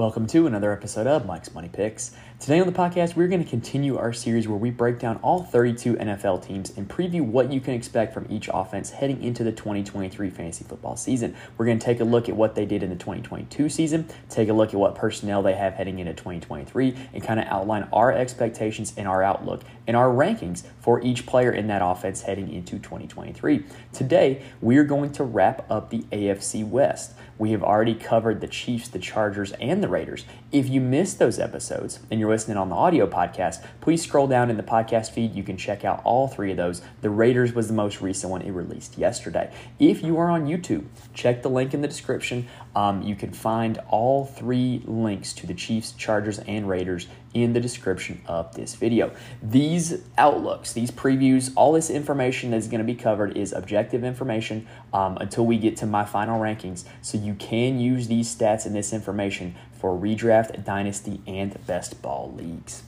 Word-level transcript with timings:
Welcome 0.00 0.26
to 0.28 0.46
another 0.46 0.72
episode 0.72 1.06
of 1.06 1.26
Mike's 1.26 1.52
Money 1.52 1.68
Picks. 1.68 2.12
Today 2.38 2.58
on 2.58 2.66
the 2.66 2.72
podcast, 2.72 3.16
we're 3.16 3.28
going 3.28 3.44
to 3.44 3.50
continue 3.50 3.98
our 3.98 4.14
series 4.14 4.48
where 4.48 4.56
we 4.56 4.70
break 4.70 4.98
down 4.98 5.18
all 5.18 5.42
32 5.42 5.96
NFL 5.96 6.42
teams 6.42 6.72
and 6.74 6.88
preview 6.88 7.20
what 7.20 7.52
you 7.52 7.60
can 7.60 7.74
expect 7.74 8.14
from 8.14 8.26
each 8.30 8.48
offense 8.50 8.88
heading 8.88 9.22
into 9.22 9.44
the 9.44 9.52
2023 9.52 10.30
fantasy 10.30 10.64
football 10.64 10.96
season. 10.96 11.36
We're 11.58 11.66
going 11.66 11.78
to 11.78 11.84
take 11.84 12.00
a 12.00 12.04
look 12.04 12.30
at 12.30 12.34
what 12.34 12.54
they 12.54 12.64
did 12.64 12.82
in 12.82 12.88
the 12.88 12.96
2022 12.96 13.68
season, 13.68 14.08
take 14.30 14.48
a 14.48 14.54
look 14.54 14.70
at 14.70 14.80
what 14.80 14.94
personnel 14.94 15.42
they 15.42 15.52
have 15.52 15.74
heading 15.74 15.98
into 15.98 16.14
2023, 16.14 16.96
and 17.12 17.22
kind 17.22 17.38
of 17.38 17.44
outline 17.48 17.86
our 17.92 18.10
expectations 18.10 18.94
and 18.96 19.06
our 19.06 19.22
outlook 19.22 19.64
and 19.86 19.98
our 19.98 20.08
rankings 20.08 20.62
for 20.78 21.02
each 21.02 21.26
player 21.26 21.52
in 21.52 21.66
that 21.66 21.82
offense 21.84 22.22
heading 22.22 22.50
into 22.50 22.78
2023. 22.78 23.66
Today, 23.92 24.42
we 24.62 24.78
are 24.78 24.84
going 24.84 25.12
to 25.12 25.24
wrap 25.24 25.70
up 25.70 25.90
the 25.90 26.04
AFC 26.10 26.66
West. 26.66 27.12
We 27.40 27.52
have 27.52 27.62
already 27.62 27.94
covered 27.94 28.42
the 28.42 28.46
Chiefs, 28.46 28.88
the 28.88 28.98
Chargers, 28.98 29.52
and 29.52 29.82
the 29.82 29.88
Raiders. 29.88 30.26
If 30.52 30.68
you 30.68 30.78
missed 30.82 31.18
those 31.18 31.38
episodes 31.38 31.98
and 32.10 32.20
you're 32.20 32.28
listening 32.28 32.58
on 32.58 32.68
the 32.68 32.74
audio 32.74 33.06
podcast, 33.06 33.64
please 33.80 34.02
scroll 34.02 34.26
down 34.26 34.50
in 34.50 34.58
the 34.58 34.62
podcast 34.62 35.12
feed. 35.12 35.34
You 35.34 35.42
can 35.42 35.56
check 35.56 35.82
out 35.82 36.02
all 36.04 36.28
three 36.28 36.50
of 36.50 36.58
those. 36.58 36.82
The 37.00 37.08
Raiders 37.08 37.54
was 37.54 37.66
the 37.66 37.72
most 37.72 38.02
recent 38.02 38.30
one 38.30 38.42
it 38.42 38.50
released 38.50 38.98
yesterday. 38.98 39.50
If 39.78 40.02
you 40.02 40.18
are 40.18 40.28
on 40.28 40.48
YouTube, 40.48 40.84
check 41.14 41.40
the 41.40 41.48
link 41.48 41.72
in 41.72 41.80
the 41.80 41.88
description. 41.88 42.46
Um, 42.76 43.00
you 43.00 43.16
can 43.16 43.32
find 43.32 43.78
all 43.88 44.26
three 44.26 44.82
links 44.84 45.32
to 45.32 45.46
the 45.46 45.54
Chiefs, 45.54 45.92
Chargers, 45.92 46.40
and 46.40 46.68
Raiders 46.68 47.06
in 47.32 47.52
the 47.52 47.60
description 47.60 48.20
of 48.26 48.54
this 48.54 48.74
video. 48.74 49.12
These 49.42 50.02
outlooks, 50.18 50.72
these 50.72 50.90
previews, 50.90 51.52
all 51.56 51.72
this 51.72 51.90
information 51.90 52.50
that 52.50 52.56
is 52.56 52.66
going 52.66 52.80
to 52.80 52.84
be 52.84 52.94
covered 52.94 53.36
is 53.36 53.52
objective 53.52 54.04
information 54.04 54.66
um, 54.92 55.16
until 55.18 55.46
we 55.46 55.58
get 55.58 55.76
to 55.78 55.86
my 55.86 56.04
final 56.04 56.40
rankings. 56.40 56.84
So 57.02 57.18
you 57.18 57.34
can 57.34 57.78
use 57.78 58.08
these 58.08 58.34
stats 58.34 58.66
and 58.66 58.74
this 58.74 58.92
information 58.92 59.54
for 59.72 59.96
redraft, 59.96 60.64
dynasty, 60.64 61.20
and 61.26 61.56
best 61.66 62.02
ball 62.02 62.34
leagues. 62.36 62.82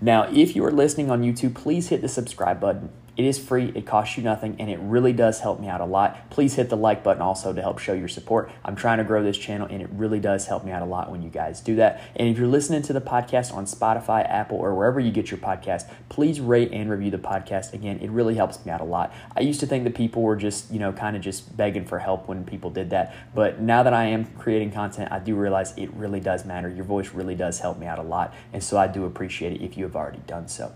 Now, 0.00 0.24
if 0.24 0.56
you 0.56 0.64
are 0.64 0.72
listening 0.72 1.10
on 1.10 1.22
YouTube, 1.22 1.54
please 1.54 1.88
hit 1.88 2.02
the 2.02 2.08
subscribe 2.08 2.60
button 2.60 2.90
it 3.16 3.24
is 3.24 3.38
free, 3.38 3.72
it 3.74 3.86
costs 3.86 4.16
you 4.16 4.22
nothing, 4.22 4.56
and 4.58 4.68
it 4.68 4.78
really 4.80 5.12
does 5.12 5.40
help 5.40 5.60
me 5.60 5.68
out 5.68 5.80
a 5.80 5.84
lot. 5.84 6.30
Please 6.30 6.54
hit 6.54 6.68
the 6.68 6.76
like 6.76 7.04
button 7.04 7.22
also 7.22 7.52
to 7.52 7.60
help 7.60 7.78
show 7.78 7.92
your 7.92 8.08
support. 8.08 8.50
I'm 8.64 8.74
trying 8.74 8.98
to 8.98 9.04
grow 9.04 9.22
this 9.22 9.38
channel, 9.38 9.68
and 9.70 9.80
it 9.80 9.88
really 9.92 10.18
does 10.18 10.46
help 10.46 10.64
me 10.64 10.72
out 10.72 10.82
a 10.82 10.86
lot 10.86 11.10
when 11.10 11.22
you 11.22 11.30
guys 11.30 11.60
do 11.60 11.76
that. 11.76 12.00
And 12.16 12.28
if 12.28 12.38
you're 12.38 12.48
listening 12.48 12.82
to 12.82 12.92
the 12.92 13.00
podcast 13.00 13.54
on 13.54 13.66
Spotify, 13.66 14.28
Apple, 14.28 14.58
or 14.58 14.74
wherever 14.74 14.98
you 14.98 15.12
get 15.12 15.30
your 15.30 15.38
podcast, 15.38 15.88
please 16.08 16.40
rate 16.40 16.72
and 16.72 16.90
review 16.90 17.10
the 17.10 17.18
podcast. 17.18 17.72
Again, 17.72 18.00
it 18.00 18.10
really 18.10 18.34
helps 18.34 18.64
me 18.66 18.72
out 18.72 18.80
a 18.80 18.84
lot. 18.84 19.14
I 19.36 19.40
used 19.40 19.60
to 19.60 19.66
think 19.66 19.84
that 19.84 19.94
people 19.94 20.22
were 20.22 20.36
just, 20.36 20.72
you 20.72 20.80
know, 20.80 20.92
kind 20.92 21.14
of 21.14 21.22
just 21.22 21.56
begging 21.56 21.84
for 21.84 22.00
help 22.00 22.26
when 22.26 22.44
people 22.44 22.70
did 22.70 22.90
that. 22.90 23.14
But 23.32 23.60
now 23.60 23.84
that 23.84 23.94
I 23.94 24.06
am 24.06 24.24
creating 24.38 24.72
content, 24.72 25.12
I 25.12 25.20
do 25.20 25.36
realize 25.36 25.76
it 25.76 25.92
really 25.94 26.20
does 26.20 26.44
matter. 26.44 26.68
Your 26.68 26.84
voice 26.84 27.12
really 27.12 27.36
does 27.36 27.60
help 27.60 27.78
me 27.78 27.86
out 27.86 28.00
a 28.00 28.02
lot. 28.02 28.34
And 28.52 28.62
so 28.62 28.76
I 28.76 28.88
do 28.88 29.04
appreciate 29.04 29.52
it 29.52 29.62
if 29.62 29.76
you 29.76 29.84
have 29.84 29.94
already 29.94 30.20
done 30.26 30.48
so. 30.48 30.72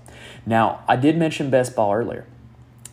Now, 0.47 0.85
I 0.87 0.95
did 0.95 1.17
mention 1.17 1.51
best 1.51 1.75
ball 1.75 1.93
earlier. 1.93 2.28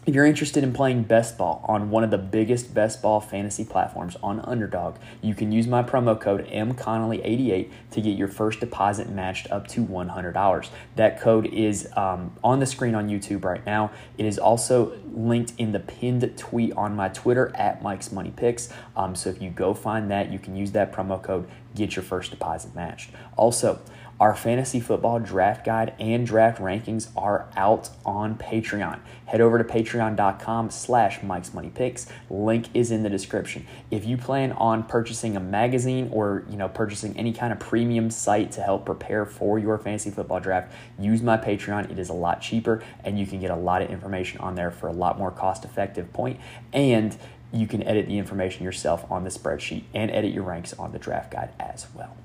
If 0.05 0.13
you're 0.13 0.27
interested 0.27 0.63
in 0.63 0.71
playing 0.71 1.03
best 1.03 1.35
ball 1.35 1.65
on 1.67 1.89
one 1.89 2.03
of 2.03 2.11
the 2.11 2.19
biggest 2.19 2.75
best 2.75 3.01
ball 3.01 3.19
fantasy 3.19 3.65
platforms 3.65 4.15
on 4.21 4.39
Underdog, 4.41 4.97
you 5.23 5.33
can 5.33 5.51
use 5.51 5.65
my 5.65 5.81
promo 5.81 6.19
code 6.19 6.47
MConnolly88 6.47 7.71
to 7.89 8.01
get 8.01 8.15
your 8.15 8.27
first 8.27 8.59
deposit 8.59 9.09
matched 9.09 9.49
up 9.49 9.67
to 9.69 9.83
$100. 9.83 10.69
That 10.95 11.19
code 11.19 11.47
is 11.47 11.89
um, 11.97 12.35
on 12.43 12.59
the 12.59 12.67
screen 12.67 12.93
on 12.93 13.09
YouTube 13.09 13.43
right 13.43 13.65
now. 13.65 13.89
It 14.19 14.27
is 14.27 14.37
also 14.37 14.95
linked 15.11 15.53
in 15.57 15.71
the 15.71 15.79
pinned 15.79 16.37
tweet 16.37 16.71
on 16.73 16.95
my 16.95 17.09
Twitter 17.09 17.51
at 17.55 17.81
Mike's 17.81 18.11
Money 18.11 18.31
Picks. 18.35 18.69
Um, 18.95 19.15
so 19.15 19.31
if 19.31 19.41
you 19.41 19.49
go 19.49 19.73
find 19.73 20.11
that, 20.11 20.31
you 20.31 20.37
can 20.37 20.55
use 20.55 20.71
that 20.73 20.93
promo 20.93 21.21
code, 21.21 21.49
get 21.73 21.95
your 21.95 22.03
first 22.03 22.29
deposit 22.29 22.75
matched. 22.75 23.09
Also, 23.37 23.81
our 24.19 24.35
fantasy 24.35 24.79
football 24.79 25.19
draft 25.19 25.66
guide 25.66 25.94
and 26.00 26.25
draft 26.25 26.59
rankings 26.62 27.09
are 27.17 27.47
out 27.56 27.89
on 28.06 28.35
Patreon. 28.38 29.00
Head 29.25 29.41
over 29.41 29.57
to 29.57 29.63
patreon.com 29.63 30.69
slash 30.69 31.22
Mike's 31.22 31.53
Money 31.53 31.69
Picks. 31.69 32.07
Link 32.29 32.67
is 32.73 32.91
in 32.91 33.03
the 33.03 33.09
description. 33.09 33.67
If 33.91 34.06
you 34.06 34.17
plan 34.17 34.53
on 34.53 34.84
purchasing 34.84 35.35
a 35.35 35.39
magazine 35.39 36.09
or 36.13 36.45
you 36.50 36.57
know 36.57 36.69
purchasing 36.69 37.17
any 37.17 37.34
kind 37.34 37.51
of 37.51 37.59
premium 37.59 38.09
site 38.09 38.51
to 38.53 38.62
help 38.62 38.85
prepare 38.85 39.25
for 39.25 39.59
your 39.59 39.78
fantasy 39.78 40.12
football 40.12 40.39
draft, 40.39 40.72
use 41.00 41.22
my 41.22 41.38
Patreon. 41.38 41.91
It 41.91 42.00
is 42.00 42.09
a 42.09 42.13
lot 42.13 42.41
cheaper 42.41 42.84
and 43.03 43.19
you 43.19 43.25
can 43.25 43.39
get 43.39 43.51
a 43.51 43.56
lot 43.56 43.81
of 43.81 43.89
information 43.89 44.39
on 44.39 44.56
there 44.56 44.72
for 44.72 44.88
a 44.88 44.94
lot 44.94 45.18
more 45.18 45.31
cost 45.31 45.66
effective 45.66 46.12
point. 46.13 46.16
point 46.16 46.39
and 46.73 47.18
you 47.51 47.68
can 47.68 47.84
edit 47.84 48.07
the 48.07 48.18
information 48.18 48.63
yourself 48.63 49.09
on 49.09 49.23
the 49.23 49.29
spreadsheet 49.29 49.84
and 49.94 50.12
edit 50.12 50.34
your 50.34 50.44
ranks 50.44 50.73
on 50.73 50.91
the 50.91 51.00
draft 51.00 51.31
guide 51.31 51.50
as 51.59 51.88
well. 51.94 52.16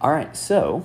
All 0.00 0.10
right, 0.10 0.36
so 0.36 0.84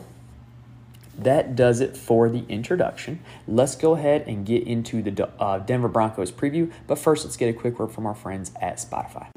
that 1.18 1.56
does 1.56 1.80
it 1.80 1.96
for 1.96 2.30
the 2.30 2.46
introduction. 2.50 3.20
Let's 3.48 3.76
go 3.76 3.96
ahead 3.96 4.26
and 4.28 4.46
get 4.46 4.68
into 4.68 5.02
the 5.02 5.30
uh, 5.40 5.60
Denver 5.60 5.88
Broncos 5.88 6.32
preview. 6.32 6.72
But 6.88 7.00
first, 7.00 7.26
let's 7.26 7.38
get 7.38 7.50
a 7.50 7.54
quick 7.54 7.80
word 7.80 7.92
from 7.92 8.06
our 8.06 8.16
friends 8.16 8.52
at 8.62 8.78
Spotify. 8.78 9.30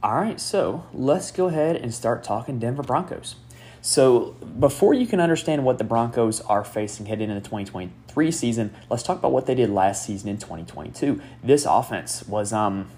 All 0.00 0.14
right, 0.14 0.40
so 0.40 0.86
let's 0.94 1.32
go 1.32 1.48
ahead 1.48 1.76
and 1.76 1.92
start 1.92 2.22
talking 2.22 2.58
Denver 2.58 2.84
Broncos. 2.84 3.34
So, 3.80 4.36
before 4.58 4.92
you 4.92 5.06
can 5.06 5.20
understand 5.20 5.64
what 5.64 5.78
the 5.78 5.84
Broncos 5.84 6.40
are 6.42 6.64
facing 6.64 7.06
heading 7.06 7.30
into 7.30 7.40
the 7.40 7.48
2023 7.48 8.30
season, 8.30 8.74
let's 8.90 9.02
talk 9.02 9.18
about 9.18 9.32
what 9.32 9.46
they 9.46 9.54
did 9.54 9.70
last 9.70 10.04
season 10.04 10.28
in 10.28 10.36
2022. 10.38 11.20
This 11.42 11.64
offense 11.64 12.26
was 12.26 12.52
um 12.52 12.88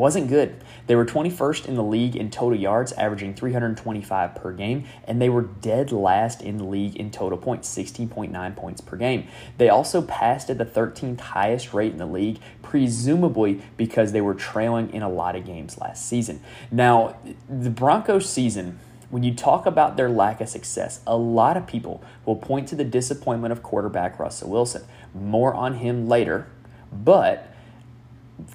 wasn't 0.00 0.28
good. 0.28 0.56
They 0.86 0.96
were 0.96 1.04
21st 1.04 1.66
in 1.66 1.76
the 1.76 1.84
league 1.84 2.16
in 2.16 2.30
total 2.30 2.58
yards, 2.58 2.92
averaging 2.92 3.34
325 3.34 4.34
per 4.34 4.52
game, 4.52 4.84
and 5.04 5.20
they 5.20 5.28
were 5.28 5.42
dead 5.42 5.92
last 5.92 6.42
in 6.42 6.56
the 6.56 6.64
league 6.64 6.96
in 6.96 7.10
total 7.10 7.38
points, 7.38 7.72
16.9 7.76 8.56
points 8.56 8.80
per 8.80 8.96
game. 8.96 9.28
They 9.58 9.68
also 9.68 10.02
passed 10.02 10.50
at 10.50 10.58
the 10.58 10.64
13th 10.64 11.20
highest 11.20 11.72
rate 11.72 11.92
in 11.92 11.98
the 11.98 12.06
league, 12.06 12.38
presumably 12.62 13.62
because 13.76 14.12
they 14.12 14.20
were 14.20 14.34
trailing 14.34 14.92
in 14.92 15.02
a 15.02 15.08
lot 15.08 15.36
of 15.36 15.44
games 15.44 15.78
last 15.78 16.08
season. 16.08 16.40
Now, 16.72 17.16
the 17.48 17.70
Broncos 17.70 18.28
season 18.28 18.78
when 19.10 19.24
you 19.24 19.34
talk 19.34 19.66
about 19.66 19.96
their 19.96 20.08
lack 20.08 20.40
of 20.40 20.48
success, 20.48 21.00
a 21.04 21.16
lot 21.16 21.56
of 21.56 21.66
people 21.66 22.02
will 22.24 22.36
point 22.36 22.68
to 22.68 22.76
the 22.76 22.84
disappointment 22.84 23.50
of 23.50 23.60
quarterback 23.60 24.20
Russell 24.20 24.50
Wilson. 24.50 24.84
More 25.12 25.52
on 25.52 25.74
him 25.74 26.06
later, 26.08 26.46
but 26.92 27.49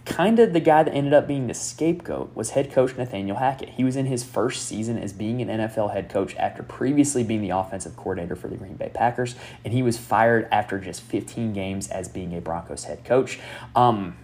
kind 0.06 0.40
of 0.40 0.54
the 0.54 0.60
guy 0.60 0.84
that 0.84 0.94
ended 0.94 1.14
up 1.14 1.28
being 1.28 1.48
the 1.48 1.54
scapegoat 1.54 2.36
was 2.36 2.52
head 2.52 2.72
coach 2.72 2.96
Nathaniel 2.96 3.38
Hackett. 3.38 3.70
He 3.70 3.84
was 3.84 3.96
in 3.96 4.06
his 4.06 4.24
first 4.24 4.66
season 4.66 4.98
as 4.98 5.14
being 5.14 5.42
an 5.42 5.48
NFL 5.48 5.94
head 5.94 6.10
coach 6.10 6.36
after 6.36 6.64
previously 6.64 7.24
being 7.24 7.42
the 7.42 7.50
offensive 7.50 7.96
coordinator 7.96 8.36
for 8.36 8.48
the 8.48 8.56
Green 8.56 8.76
Bay 8.76 8.92
Packers, 8.94 9.36
and 9.64 9.74
he 9.74 9.84
was 9.84 9.98
fired 9.98 10.48
after 10.52 10.80
just 10.80 11.02
15 11.02 11.54
games 11.54 11.88
as 11.90 12.08
being 12.08 12.36
a 12.36 12.42
Broncos 12.42 12.86
head 12.86 13.04
coach. 13.04 13.40
Um, 13.76 14.16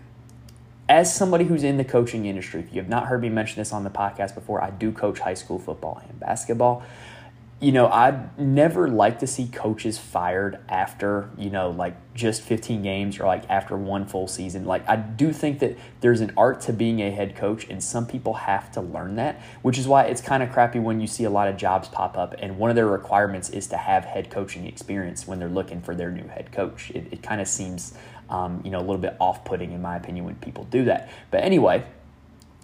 as 0.88 1.14
somebody 1.16 1.46
who's 1.46 1.64
in 1.64 1.78
the 1.78 1.86
coaching 1.86 2.26
industry, 2.26 2.60
if 2.60 2.74
you 2.74 2.82
have 2.82 2.90
not 2.90 3.08
heard 3.08 3.22
me 3.22 3.30
mention 3.30 3.62
this 3.62 3.72
on 3.72 3.84
the 3.84 3.90
podcast 3.90 4.36
before, 4.36 4.62
I 4.62 4.72
do 4.72 4.92
coach 4.92 5.20
high 5.20 5.36
school 5.36 5.58
football 5.58 6.02
and 6.08 6.20
basketball 6.20 6.84
you 7.62 7.72
know, 7.72 7.88
I'd 7.90 8.40
never 8.40 8.88
like 8.88 9.20
to 9.20 9.28
see 9.28 9.48
coaches 9.48 10.00
fired 10.00 10.58
after, 10.68 11.30
you 11.38 11.52
know, 11.52 11.70
like 11.70 11.96
just 12.16 12.42
15 12.42 12.82
games 12.82 13.20
or 13.20 13.26
like 13.26 13.48
after 13.52 13.78
one 13.78 14.08
full 14.08 14.28
season. 14.28 14.66
Like, 14.66 14.88
I 14.90 14.96
do 14.96 15.32
think 15.32 15.60
that 15.60 15.78
there's 16.00 16.22
an 16.22 16.34
art 16.36 16.62
to 16.62 16.74
being 16.74 17.02
a 17.02 17.12
head 17.12 17.36
coach, 17.36 17.70
and 17.70 17.84
some 17.84 18.08
people 18.08 18.34
have 18.34 18.72
to 18.72 18.82
learn 18.82 19.16
that, 19.18 19.40
which 19.62 19.78
is 19.78 19.88
why 19.88 20.06
it's 20.06 20.22
kind 20.22 20.42
of 20.42 20.52
crappy 20.52 20.80
when 20.80 21.00
you 21.00 21.06
see 21.06 21.24
a 21.24 21.30
lot 21.30 21.48
of 21.48 21.56
jobs 21.56 21.88
pop 21.88 22.18
up, 22.18 22.34
and 22.40 22.58
one 22.58 22.72
of 22.72 22.76
their 22.76 22.88
requirements 22.88 23.52
is 23.52 23.68
to 23.68 23.78
have 23.78 24.06
head 24.06 24.32
coaching 24.32 24.66
experience 24.66 25.28
when 25.28 25.38
they're 25.38 25.48
looking 25.48 25.82
for 25.82 25.94
their 25.94 26.10
new 26.10 26.28
head 26.28 26.52
coach. 26.52 26.90
It, 26.96 27.10
it 27.12 27.22
kind 27.22 27.40
of 27.40 27.48
seems, 27.48 27.94
um, 28.32 28.62
you 28.66 28.72
know, 28.72 28.80
a 28.80 28.82
little 28.82 28.98
bit 28.98 29.16
off 29.20 29.46
putting, 29.46 29.72
in 29.72 29.84
my 29.84 29.98
opinion, 29.98 30.26
when 30.26 30.36
people 30.38 30.64
do 30.64 30.86
that. 30.86 31.12
But 31.30 31.44
anyway, 31.44 31.86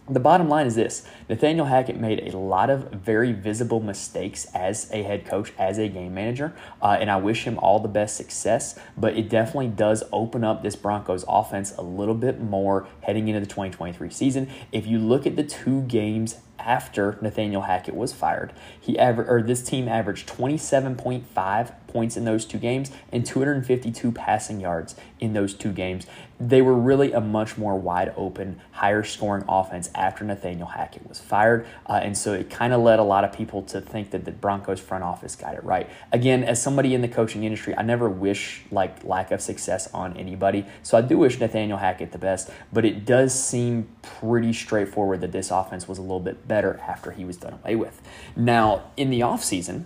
the 0.10 0.20
bottom 0.20 0.48
line 0.48 0.68
is 0.68 0.76
this 0.76 1.06
Nathaniel 1.30 1.66
Hackett 1.66 2.00
made 2.00 2.34
a 2.34 2.38
lot 2.38 2.70
of 2.70 2.92
very 2.92 3.34
visible 3.34 3.80
mistakes 3.80 4.48
as 4.54 4.90
a 4.92 5.04
head 5.04 5.26
coach, 5.26 5.52
as 5.58 5.78
a 5.78 5.88
game 5.88 6.14
manager, 6.14 6.54
uh, 6.82 6.98
and 7.00 7.12
I 7.12 7.18
wish 7.18 7.44
him 7.44 7.58
all 7.60 7.80
the 7.80 7.90
best 7.90 8.16
success. 8.16 8.80
But 8.98 9.18
it 9.18 9.30
definitely 9.30 9.68
does 9.68 10.04
open 10.12 10.44
up 10.44 10.64
this 10.64 10.76
Broncos 10.76 11.26
offense 11.28 11.74
a 11.78 11.82
little 11.82 12.16
bit 12.16 12.40
more 12.40 12.88
heading 13.02 13.28
into 13.28 13.40
the 13.40 13.46
2023 13.46 14.10
season. 14.10 14.50
If 14.72 14.88
you 14.88 15.00
look 15.00 15.28
at 15.28 15.36
the 15.36 15.44
two 15.44 15.82
games 15.84 16.38
after 16.68 17.18
Nathaniel 17.22 17.64
Hackett 17.64 17.96
was 17.96 18.14
fired. 18.14 18.52
He 18.80 19.00
ever 19.00 19.26
or 19.26 19.42
this 19.42 19.64
team 19.64 19.88
averaged 19.88 20.28
27.5 20.28 21.74
points 21.88 22.18
in 22.18 22.26
those 22.26 22.46
two 22.46 22.58
games 22.58 22.92
and 23.12 23.26
252 23.26 24.12
passing 24.12 24.60
yards 24.60 24.96
in 25.20 25.34
those 25.34 25.54
two 25.54 25.72
games. 25.72 26.06
They 26.40 26.62
were 26.62 26.76
really 26.76 27.14
a 27.14 27.22
much 27.22 27.58
more 27.58 27.80
wide 27.80 28.14
open, 28.16 28.62
higher 28.72 29.04
scoring 29.04 29.44
offense 29.50 29.90
after 29.96 30.24
Nathaniel 30.24 30.68
Hackett 30.68 31.08
was 31.08 31.20
fired. 31.20 31.66
Uh, 31.88 31.94
and 32.04 32.16
so 32.16 32.34
it 32.34 32.52
kind 32.52 32.74
of 32.74 32.82
led 32.82 33.00
a 33.00 33.04
lot 33.04 33.24
of 33.24 33.34
people 33.34 33.64
to 33.64 33.82
think 33.82 34.12
that 34.12 34.26
the 34.26 34.32
Broncos 34.32 34.80
front 34.80 35.04
office 35.04 35.36
got 35.36 35.56
it 35.56 35.64
right. 35.64 35.90
Again, 36.12 36.44
as 36.44 36.62
somebody 36.62 36.94
in 36.94 37.02
the 37.02 37.08
coaching 37.08 37.44
industry, 37.44 37.74
I 37.76 37.82
never 37.82 38.08
wish 38.08 38.62
like 38.70 39.04
lack 39.04 39.32
of 39.32 39.42
success 39.42 39.92
on 39.94 40.16
anybody. 40.16 40.66
So 40.84 40.98
I 40.98 41.02
do 41.02 41.18
wish 41.18 41.40
Nathaniel 41.40 41.80
Hackett 41.80 42.12
the 42.12 42.20
best, 42.20 42.52
but 42.72 42.86
it 42.86 43.06
does 43.06 43.34
seem 43.34 43.88
pretty 44.04 44.54
straightforward 44.54 45.22
that 45.22 45.32
this 45.32 45.50
offense 45.50 45.88
was 45.88 45.98
a 45.98 46.02
little 46.02 46.20
bit 46.20 46.48
better 46.48 46.57
after 46.66 47.12
he 47.12 47.26
was 47.26 47.38
done 47.38 47.54
away 47.54 47.76
with. 47.76 48.02
Now, 48.36 48.92
in 48.96 49.10
the 49.10 49.22
offseason, 49.22 49.86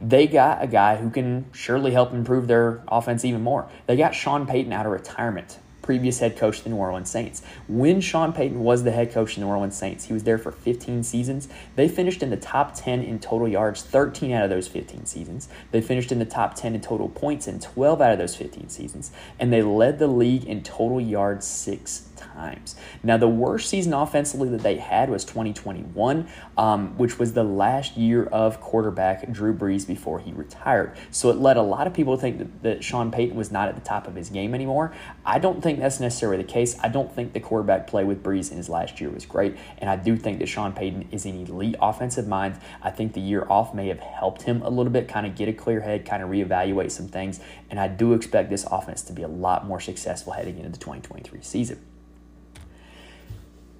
they 0.00 0.26
got 0.26 0.62
a 0.62 0.66
guy 0.66 0.96
who 0.96 1.10
can 1.10 1.46
surely 1.52 1.92
help 1.92 2.12
improve 2.12 2.46
their 2.46 2.82
offense 2.88 3.24
even 3.24 3.42
more. 3.42 3.68
They 3.86 3.96
got 3.96 4.14
Sean 4.14 4.46
Payton 4.46 4.72
out 4.72 4.86
of 4.86 4.92
retirement 4.92 5.58
previous 5.82 6.20
head 6.20 6.36
coach 6.36 6.58
of 6.58 6.64
the 6.64 6.70
New 6.70 6.76
Orleans 6.76 7.10
Saints. 7.10 7.42
When 7.66 8.00
Sean 8.00 8.32
Payton 8.32 8.60
was 8.60 8.84
the 8.84 8.92
head 8.92 9.12
coach 9.12 9.30
of 9.30 9.34
the 9.36 9.40
New 9.40 9.48
Orleans 9.48 9.76
Saints, 9.76 10.04
he 10.04 10.12
was 10.12 10.22
there 10.22 10.38
for 10.38 10.52
15 10.52 11.02
seasons. 11.02 11.48
They 11.74 11.88
finished 11.88 12.22
in 12.22 12.30
the 12.30 12.36
top 12.36 12.74
10 12.74 13.02
in 13.02 13.18
total 13.18 13.48
yards 13.48 13.82
13 13.82 14.32
out 14.32 14.44
of 14.44 14.50
those 14.50 14.68
15 14.68 15.06
seasons. 15.06 15.48
They 15.72 15.80
finished 15.80 16.12
in 16.12 16.18
the 16.18 16.24
top 16.24 16.54
10 16.54 16.74
in 16.74 16.80
total 16.80 17.08
points 17.08 17.48
in 17.48 17.60
12 17.60 18.00
out 18.00 18.12
of 18.12 18.18
those 18.18 18.36
15 18.36 18.68
seasons. 18.68 19.10
And 19.38 19.52
they 19.52 19.62
led 19.62 19.98
the 19.98 20.06
league 20.06 20.44
in 20.44 20.62
total 20.62 21.00
yards 21.00 21.46
six 21.46 22.08
times. 22.40 22.76
Now, 23.02 23.16
the 23.16 23.28
worst 23.28 23.68
season 23.68 23.92
offensively 23.92 24.48
that 24.50 24.62
they 24.62 24.76
had 24.76 25.10
was 25.10 25.24
2021, 25.24 26.28
um, 26.56 26.96
which 26.96 27.18
was 27.18 27.32
the 27.34 27.44
last 27.44 27.96
year 27.96 28.24
of 28.24 28.60
quarterback 28.60 29.30
Drew 29.30 29.54
Brees 29.54 29.86
before 29.86 30.20
he 30.20 30.32
retired. 30.32 30.96
So 31.10 31.30
it 31.30 31.36
led 31.36 31.56
a 31.56 31.62
lot 31.62 31.86
of 31.86 31.94
people 31.94 32.16
to 32.16 32.20
think 32.20 32.38
that, 32.38 32.62
that 32.62 32.84
Sean 32.84 33.10
Payton 33.10 33.36
was 33.36 33.50
not 33.50 33.68
at 33.68 33.74
the 33.74 33.80
top 33.80 34.06
of 34.06 34.14
his 34.14 34.30
game 34.30 34.54
anymore. 34.54 34.92
I 35.24 35.38
don't 35.38 35.62
think 35.62 35.78
that's 35.78 36.00
necessarily 36.00 36.42
the 36.42 36.50
case. 36.50 36.78
I 36.82 36.88
don't 36.88 37.12
think 37.14 37.32
the 37.32 37.40
quarterback 37.40 37.86
play 37.86 38.04
with 38.04 38.22
Brees 38.22 38.50
in 38.50 38.56
his 38.56 38.68
last 38.68 39.00
year 39.00 39.10
was 39.10 39.26
great, 39.26 39.56
and 39.78 39.90
I 39.90 39.96
do 39.96 40.16
think 40.16 40.38
that 40.38 40.46
Sean 40.48 40.72
Payton 40.72 41.08
is 41.10 41.26
an 41.26 41.46
elite 41.46 41.76
offensive 41.80 42.26
mind. 42.26 42.58
I 42.82 42.90
think 42.90 43.12
the 43.12 43.20
year 43.20 43.46
off 43.48 43.74
may 43.74 43.88
have 43.88 44.00
helped 44.00 44.42
him 44.42 44.62
a 44.62 44.70
little 44.70 44.92
bit, 44.92 45.08
kind 45.08 45.26
of 45.26 45.36
get 45.36 45.48
a 45.48 45.52
clear 45.52 45.80
head, 45.80 46.06
kind 46.06 46.22
of 46.22 46.30
reevaluate 46.30 46.90
some 46.90 47.08
things, 47.08 47.40
and 47.68 47.78
I 47.78 47.88
do 47.88 48.14
expect 48.14 48.50
this 48.50 48.64
offense 48.70 49.02
to 49.02 49.12
be 49.12 49.22
a 49.22 49.28
lot 49.28 49.66
more 49.66 49.80
successful 49.80 50.32
heading 50.32 50.56
into 50.56 50.70
the 50.70 50.78
2023 50.78 51.42
season. 51.42 51.89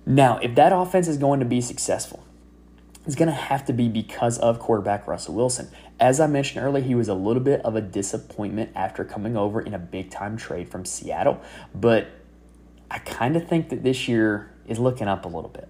Now, 0.06 0.38
if 0.38 0.54
that 0.54 0.72
offense 0.72 1.08
is 1.08 1.18
going 1.18 1.40
to 1.40 1.46
be 1.46 1.60
successful, 1.60 2.24
it's 3.06 3.14
going 3.14 3.28
to 3.28 3.34
have 3.34 3.64
to 3.66 3.72
be 3.72 3.88
because 3.88 4.38
of 4.38 4.58
quarterback 4.58 5.06
Russell 5.06 5.34
Wilson. 5.34 5.70
As 5.98 6.20
I 6.20 6.26
mentioned 6.26 6.64
earlier, 6.64 6.82
he 6.82 6.94
was 6.94 7.08
a 7.08 7.14
little 7.14 7.42
bit 7.42 7.60
of 7.62 7.76
a 7.76 7.80
disappointment 7.80 8.70
after 8.74 9.04
coming 9.04 9.36
over 9.36 9.60
in 9.60 9.74
a 9.74 9.78
big 9.78 10.10
time 10.10 10.36
trade 10.36 10.68
from 10.68 10.84
Seattle, 10.84 11.40
but 11.74 12.08
I 12.90 12.98
kind 12.98 13.36
of 13.36 13.48
think 13.48 13.68
that 13.68 13.82
this 13.82 14.08
year 14.08 14.52
is 14.66 14.78
looking 14.78 15.08
up 15.08 15.24
a 15.24 15.28
little 15.28 15.50
bit. 15.50 15.68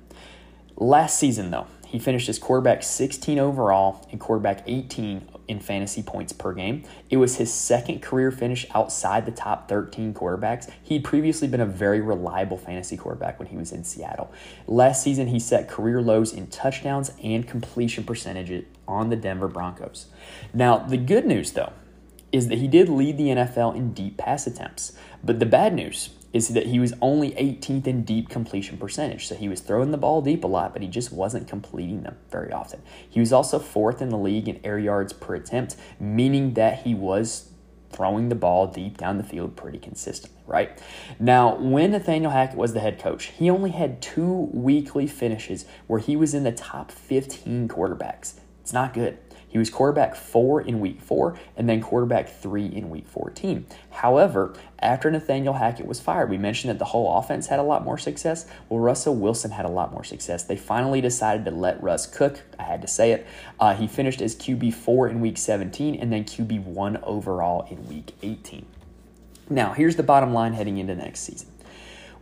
Last 0.77 1.19
season, 1.19 1.51
though, 1.51 1.67
he 1.87 1.99
finished 1.99 2.29
as 2.29 2.39
quarterback 2.39 2.83
16 2.83 3.39
overall 3.39 4.07
and 4.11 4.21
quarterback 4.21 4.63
18 4.67 5.29
in 5.51 5.59
fantasy 5.59 6.01
points 6.03 6.33
per 6.33 6.53
game. 6.55 6.85
It 7.11 7.17
was 7.17 7.37
his 7.37 7.53
second 7.53 8.01
career 8.01 8.31
finish 8.31 8.65
outside 8.73 9.27
the 9.27 9.33
top 9.33 9.69
13 9.69 10.15
quarterbacks. 10.15 10.71
He'd 10.81 11.03
previously 11.03 11.49
been 11.49 11.61
a 11.61 11.67
very 11.67 12.01
reliable 12.01 12.57
fantasy 12.57 12.97
quarterback 12.97 13.41
when 13.41 13.49
he 13.49 13.57
was 13.57 13.73
in 13.73 13.83
Seattle. 13.83 14.33
Last 14.69 15.03
season, 15.03 15.27
he 15.27 15.41
set 15.41 15.69
career 15.69 16.01
lows 16.01 16.33
in 16.33 16.47
touchdowns 16.47 17.11
and 17.23 17.47
completion 17.47 18.05
percentage 18.05 18.65
on 18.87 19.11
the 19.11 19.17
Denver 19.17 19.49
Broncos. 19.49 20.07
Now, 20.55 20.79
the 20.79 20.97
good 20.97 21.27
news, 21.27 21.53
though, 21.53 21.73
is 22.31 22.47
that 22.47 22.59
he 22.59 22.69
did 22.69 22.89
lead 22.89 23.19
the 23.19 23.29
NFL 23.29 23.75
in 23.75 23.93
deep 23.93 24.17
pass 24.17 24.47
attempts. 24.47 24.97
But 25.25 25.41
the 25.41 25.47
bad 25.47 25.75
news 25.75 26.11
is 26.33 26.49
that 26.49 26.67
he 26.67 26.79
was 26.79 26.93
only 27.01 27.33
18th 27.33 27.87
in 27.87 28.05
deep 28.05 28.29
completion 28.29 28.79
percentage. 28.79 29.27
So 29.27 29.35
he 29.35 29.49
was 29.49 29.61
throwing 29.61 29.91
the 29.91 29.99
ball 29.99 30.23
deep 30.23 30.45
a 30.45 30.47
lot, 30.47 30.73
but 30.73 30.83
he 30.83 30.89
just 30.89 31.13
wasn't 31.13 31.49
completing 31.49 32.03
them 32.03 32.17
very 32.31 32.53
often. 32.53 32.83
He 33.09 33.21
was 33.21 33.33
also 33.33 33.59
fourth 33.59 34.01
in 34.01 34.11
the 34.11 34.19
league 34.19 34.49
in 34.49 34.61
air 34.63 34.79
yards 34.79 35.13
per 35.13 35.35
attempt, 35.35 35.77
meaning 35.99 36.55
that 36.55 36.83
he 36.83 36.95
was 36.95 37.51
throwing 37.91 38.29
the 38.29 38.37
ball 38.37 38.69
deep 38.69 38.97
down 38.97 39.19
the 39.19 39.25
field 39.25 39.57
pretty 39.57 39.79
consistently, 39.79 40.41
right? 40.47 40.81
Now, 41.19 41.57
when 41.57 41.91
Nathaniel 41.91 42.31
Hackett 42.31 42.57
was 42.57 42.73
the 42.73 42.81
head 42.81 43.01
coach, 43.01 43.25
he 43.27 43.51
only 43.51 43.71
had 43.71 44.01
two 44.01 44.49
weekly 44.53 45.09
finishes 45.09 45.65
where 45.89 45.99
he 45.99 46.15
was 46.15 46.33
in 46.33 46.45
the 46.45 46.53
top 46.53 46.93
15 46.93 47.67
quarterbacks. 47.67 48.35
It's 48.63 48.73
not 48.73 48.95
good. 48.95 49.19
He 49.51 49.59
was 49.59 49.69
quarterback 49.69 50.15
four 50.15 50.61
in 50.61 50.79
week 50.79 51.01
four 51.01 51.37
and 51.57 51.69
then 51.69 51.83
quarterback 51.83 52.29
three 52.29 52.67
in 52.67 52.89
week 52.89 53.09
14. 53.09 53.67
However, 53.91 54.55
after 54.79 55.11
Nathaniel 55.11 55.55
Hackett 55.55 55.87
was 55.87 55.99
fired, 55.99 56.31
we 56.31 56.39
mentioned 56.39 56.71
that 56.71 56.79
the 56.79 56.87
whole 56.87 57.19
offense 57.19 57.49
had 57.49 57.59
a 57.59 57.65
lot 57.65 57.85
more 57.85 57.99
success. 57.99 58.47
Well, 58.69 58.79
Russell 58.79 59.17
Wilson 59.17 59.51
had 59.51 59.65
a 59.65 59.69
lot 59.71 59.93
more 59.93 60.05
success. 60.05 60.45
They 60.45 60.57
finally 60.57 61.01
decided 61.01 61.45
to 61.47 61.51
let 61.51 61.83
Russ 61.83 62.07
cook. 62.07 62.41
I 62.61 62.63
had 62.63 62.81
to 62.83 62.89
say 62.89 63.11
it. 63.11 63.27
Uh, 63.59 63.75
he 63.75 63.89
finished 63.89 64.23
as 64.23 64.37
QB4 64.37 65.11
in 65.11 65.21
week 65.21 65.37
17 65.37 65.97
and 65.97 66.13
then 66.13 66.25
QB1 66.25 67.03
overall 67.03 67.67
in 67.69 67.89
week 67.89 68.13
18. 68.23 68.65
Now, 69.51 69.73
here's 69.73 69.97
the 69.97 70.05
bottom 70.05 70.33
line 70.33 70.53
heading 70.53 70.79
into 70.79 70.95
next 70.95 71.21
season. 71.21 71.50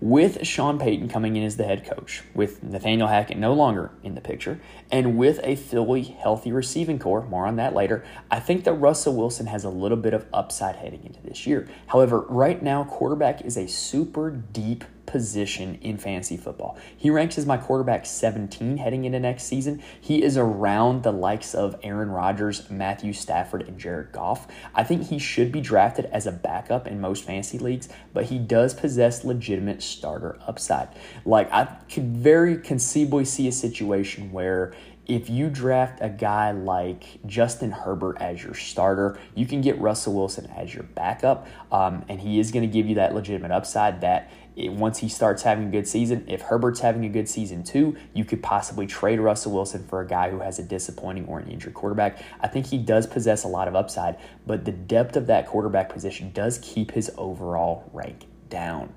With 0.01 0.47
Sean 0.47 0.79
Payton 0.79 1.09
coming 1.09 1.35
in 1.35 1.43
as 1.43 1.57
the 1.57 1.65
head 1.65 1.85
coach, 1.85 2.23
with 2.33 2.63
Nathaniel 2.63 3.09
Hackett 3.09 3.37
no 3.37 3.53
longer 3.53 3.91
in 4.05 4.15
the 4.15 4.21
picture, 4.21 4.61
and 4.93 5.19
with 5.19 5.41
a 5.43 5.57
Philly 5.57 6.03
healthy 6.03 6.53
receiving 6.53 7.01
corps, 7.01 7.27
more 7.27 7.49
on 7.49 7.57
that 7.57 7.75
later, 7.75 8.05
I 8.31 8.39
think 8.39 8.63
that 8.63 8.75
Russell 8.75 9.17
Wilson 9.17 9.47
has 9.47 9.65
a 9.65 9.71
little 9.71 9.97
bit 9.97 10.15
of 10.15 10.27
upside 10.33 10.77
heading 10.77 11.03
into 11.05 11.21
this 11.23 11.49
year. 11.49 11.69
However, 11.89 12.21
right 12.29 12.63
now, 12.63 12.85
quarterback 12.85 13.45
is 13.45 13.57
a 13.57 13.67
super 13.67 14.31
deep 14.31 14.85
position 15.09 15.79
in 15.83 15.99
fantasy 15.99 16.37
football. 16.37 16.79
He 16.97 17.11
ranks 17.11 17.39
as 17.39 17.47
my 17.47 17.57
quarterback 17.57 18.07
17 18.07 18.77
heading 18.77 19.05
into 19.05 19.19
next 19.19 19.45
season. 19.45 19.83
He 20.01 20.23
is 20.23 20.37
around 20.37 21.03
the 21.03 21.13
likes 21.13 21.55
of 21.55 21.77
Aaron 21.83 22.11
Rodgers, 22.11 22.71
Matthew 22.71 23.13
Stafford, 23.13 23.63
and 23.63 23.79
Jared 23.79 24.13
Goff. 24.13 24.47
I 24.75 24.85
think 24.85 25.09
he 25.09 25.19
should 25.19 25.51
be 25.51 25.61
drafted 25.61 26.07
as 26.07 26.27
a 26.27 26.33
backup 26.33 26.87
in 26.87 27.01
most 27.01 27.25
fantasy 27.25 27.59
leagues, 27.59 27.89
but 28.13 28.27
he 28.27 28.39
does 28.39 28.75
possess 28.75 29.25
legitimate 29.25 29.83
starter 29.83 30.39
upside. 30.47 30.89
Like, 31.25 31.53
I 31.53 31.65
could 31.91 32.17
very 32.17 32.59
conceivably 32.59 33.25
see 33.25 33.49
a 33.49 33.53
situation 33.53 34.33
where 34.33 34.75
if 35.09 35.31
you 35.31 35.49
draft 35.49 36.01
a 36.03 36.11
guy 36.11 36.53
like 36.53 37.19
Justin 37.25 37.71
Herbert 37.71 38.19
as 38.21 38.43
your 38.43 38.53
starter, 38.53 39.19
you 39.35 39.47
can 39.47 39.63
get 39.63 39.81
Russell 39.81 40.15
Wilson 40.15 40.47
as 40.55 40.75
your 40.75 40.83
backup, 40.83 41.49
um, 41.73 42.05
and 42.11 42.21
he 42.21 42.39
is 42.39 42.53
going 42.53 42.69
to 42.69 42.73
give 42.73 42.87
you 42.87 42.97
that 42.97 43.15
legitimate 43.15 43.51
upside 43.51 44.03
that 44.03 44.31
once 44.57 44.99
he 44.99 45.09
starts 45.09 45.43
having 45.43 45.69
a 45.69 45.71
good 45.71 45.87
season, 45.87 46.25
if 46.27 46.43
Herbert's 46.43 46.81
having 46.81 47.05
a 47.05 47.09
good 47.09 47.29
season 47.29 47.63
too, 47.63 47.97
you 48.13 48.25
could 48.25 48.43
possibly 48.43 48.87
trade 48.87 49.21
Russell 49.21 49.53
Wilson 49.53 49.87
for 49.87 50.01
a 50.01 50.07
guy 50.07 50.31
who 50.31 50.41
has 50.41 50.59
a 50.59 50.63
disappointing 50.63 51.27
or 51.27 51.39
an 51.39 51.49
injured 51.49 51.75
quarterback. 51.75 52.21
I 52.41 52.49
think 52.49 52.67
he 52.67 52.77
does 52.77 53.07
possess 53.07 53.45
a 53.45 53.49
lot 53.49 53.69
of 53.69 53.77
upside, 53.77 54.19
but 54.47 54.65
the 54.65 54.73
depth 54.73 55.17
of 55.17 55.27
that 55.29 55.47
quarterback 55.47 55.89
position 55.89 56.33
does 56.33 56.59
keep 56.59 56.91
his 56.91 57.11
overall 57.17 57.89
rank 57.93 58.27
down. 58.51 58.93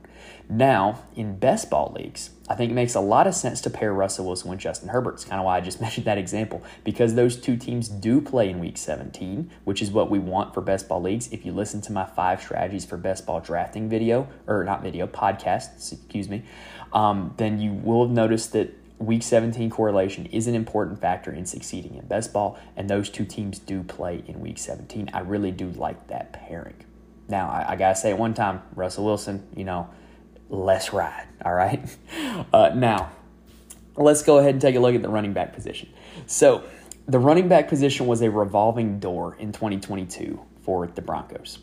Now, 0.51 1.03
in 1.15 1.37
best 1.37 1.69
ball 1.69 1.93
leagues, 1.95 2.31
I 2.49 2.55
think 2.55 2.71
it 2.71 2.75
makes 2.75 2.93
a 2.93 2.99
lot 2.99 3.25
of 3.25 3.33
sense 3.33 3.61
to 3.61 3.69
pair 3.69 3.93
Russell 3.93 4.25
Wilson 4.25 4.49
with 4.49 4.59
Justin 4.59 4.89
Herbert. 4.89 5.13
It's 5.13 5.23
kind 5.23 5.39
of 5.39 5.45
why 5.45 5.55
I 5.55 5.61
just 5.61 5.79
mentioned 5.81 6.05
that 6.07 6.17
example 6.17 6.61
because 6.83 7.15
those 7.15 7.37
two 7.37 7.55
teams 7.55 7.87
do 7.87 8.19
play 8.19 8.49
in 8.49 8.59
week 8.59 8.75
17, 8.75 9.49
which 9.63 9.81
is 9.81 9.91
what 9.91 10.11
we 10.11 10.19
want 10.19 10.53
for 10.53 10.59
best 10.59 10.89
ball 10.89 11.01
leagues. 11.01 11.31
If 11.31 11.45
you 11.45 11.53
listen 11.53 11.79
to 11.83 11.93
my 11.93 12.03
five 12.03 12.41
strategies 12.41 12.83
for 12.83 12.97
best 12.97 13.25
ball 13.25 13.39
drafting 13.39 13.87
video, 13.87 14.27
or 14.45 14.65
not 14.65 14.83
video, 14.83 15.07
podcast, 15.07 15.93
excuse 15.93 16.27
me, 16.27 16.43
um, 16.91 17.33
then 17.37 17.61
you 17.61 17.71
will 17.71 18.07
have 18.07 18.13
noticed 18.13 18.51
that 18.51 18.77
week 18.99 19.23
17 19.23 19.69
correlation 19.69 20.25
is 20.25 20.47
an 20.47 20.55
important 20.55 20.99
factor 20.99 21.31
in 21.31 21.45
succeeding 21.45 21.95
in 21.95 22.05
best 22.07 22.33
ball, 22.33 22.59
and 22.75 22.89
those 22.89 23.09
two 23.09 23.23
teams 23.23 23.57
do 23.57 23.83
play 23.83 24.21
in 24.27 24.41
week 24.41 24.57
17. 24.57 25.11
I 25.13 25.21
really 25.21 25.51
do 25.51 25.69
like 25.69 26.07
that 26.07 26.33
pairing. 26.33 26.83
Now, 27.29 27.49
I, 27.49 27.71
I 27.71 27.75
gotta 27.77 27.95
say 27.95 28.09
it 28.09 28.17
one 28.17 28.33
time, 28.33 28.63
Russell 28.75 29.05
Wilson, 29.05 29.47
you 29.55 29.63
know, 29.63 29.89
less 30.51 30.93
ride. 30.93 31.27
All 31.43 31.53
right. 31.53 31.83
Uh, 32.53 32.71
now, 32.75 33.09
let's 33.95 34.23
go 34.23 34.37
ahead 34.37 34.51
and 34.51 34.61
take 34.61 34.75
a 34.75 34.79
look 34.79 34.93
at 34.93 35.01
the 35.01 35.09
running 35.09 35.31
back 35.31 35.53
position. 35.53 35.87
So, 36.27 36.63
the 37.07 37.19
running 37.19 37.47
back 37.47 37.69
position 37.69 38.07
was 38.07 38.21
a 38.21 38.29
revolving 38.29 38.99
door 38.99 39.35
in 39.39 39.51
2022 39.51 40.39
for 40.61 40.87
the 40.87 41.01
Broncos. 41.01 41.59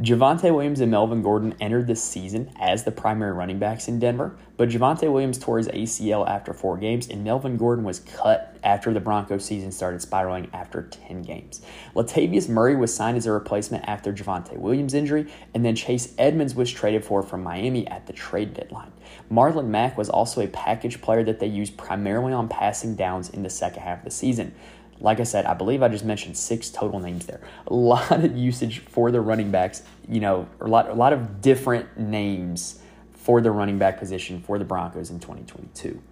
Javonte 0.00 0.52
Williams 0.52 0.80
and 0.80 0.90
Melvin 0.90 1.22
Gordon 1.22 1.54
entered 1.60 1.86
the 1.86 1.94
season 1.94 2.50
as 2.58 2.82
the 2.82 2.90
primary 2.90 3.30
running 3.30 3.60
backs 3.60 3.86
in 3.86 4.00
Denver, 4.00 4.36
but 4.56 4.68
Javonte 4.68 5.10
Williams 5.10 5.38
tore 5.38 5.58
his 5.58 5.68
ACL 5.68 6.28
after 6.28 6.52
four 6.52 6.76
games, 6.76 7.08
and 7.08 7.22
Melvin 7.22 7.56
Gordon 7.56 7.84
was 7.84 8.00
cut 8.00 8.56
after 8.64 8.92
the 8.92 8.98
Broncos 8.98 9.44
season 9.44 9.70
started 9.70 10.02
spiraling 10.02 10.50
after 10.52 10.82
10 10.82 11.22
games. 11.22 11.62
Latavius 11.94 12.48
Murray 12.48 12.74
was 12.74 12.92
signed 12.92 13.16
as 13.16 13.26
a 13.26 13.32
replacement 13.32 13.84
after 13.86 14.12
Javonte 14.12 14.56
Williams' 14.56 14.94
injury, 14.94 15.32
and 15.54 15.64
then 15.64 15.76
Chase 15.76 16.12
Edmonds 16.18 16.56
was 16.56 16.72
traded 16.72 17.04
for 17.04 17.22
from 17.22 17.44
Miami 17.44 17.86
at 17.86 18.08
the 18.08 18.12
trade 18.12 18.52
deadline. 18.52 18.90
Marlon 19.30 19.68
Mack 19.68 19.96
was 19.96 20.10
also 20.10 20.40
a 20.40 20.48
package 20.48 21.00
player 21.00 21.22
that 21.22 21.38
they 21.38 21.46
used 21.46 21.76
primarily 21.76 22.32
on 22.32 22.48
passing 22.48 22.96
downs 22.96 23.30
in 23.30 23.44
the 23.44 23.50
second 23.50 23.82
half 23.82 23.98
of 23.98 24.04
the 24.04 24.10
season. 24.10 24.56
Like 25.04 25.20
I 25.20 25.24
said, 25.24 25.44
I 25.44 25.52
believe 25.52 25.82
I 25.82 25.88
just 25.88 26.04
mentioned 26.04 26.34
six 26.34 26.70
total 26.70 26.98
names 26.98 27.26
there. 27.26 27.42
A 27.66 27.74
lot 27.74 28.24
of 28.24 28.34
usage 28.34 28.78
for 28.78 29.10
the 29.10 29.20
running 29.20 29.50
backs, 29.50 29.82
you 30.08 30.18
know, 30.18 30.48
a 30.62 30.66
lot, 30.66 30.88
a 30.88 30.94
lot 30.94 31.12
of 31.12 31.42
different 31.42 31.98
names 31.98 32.80
for 33.12 33.42
the 33.42 33.50
running 33.50 33.78
back 33.78 33.98
position 33.98 34.40
for 34.40 34.58
the 34.58 34.64
Broncos 34.64 35.10
in 35.10 35.20
2022. 35.20 36.02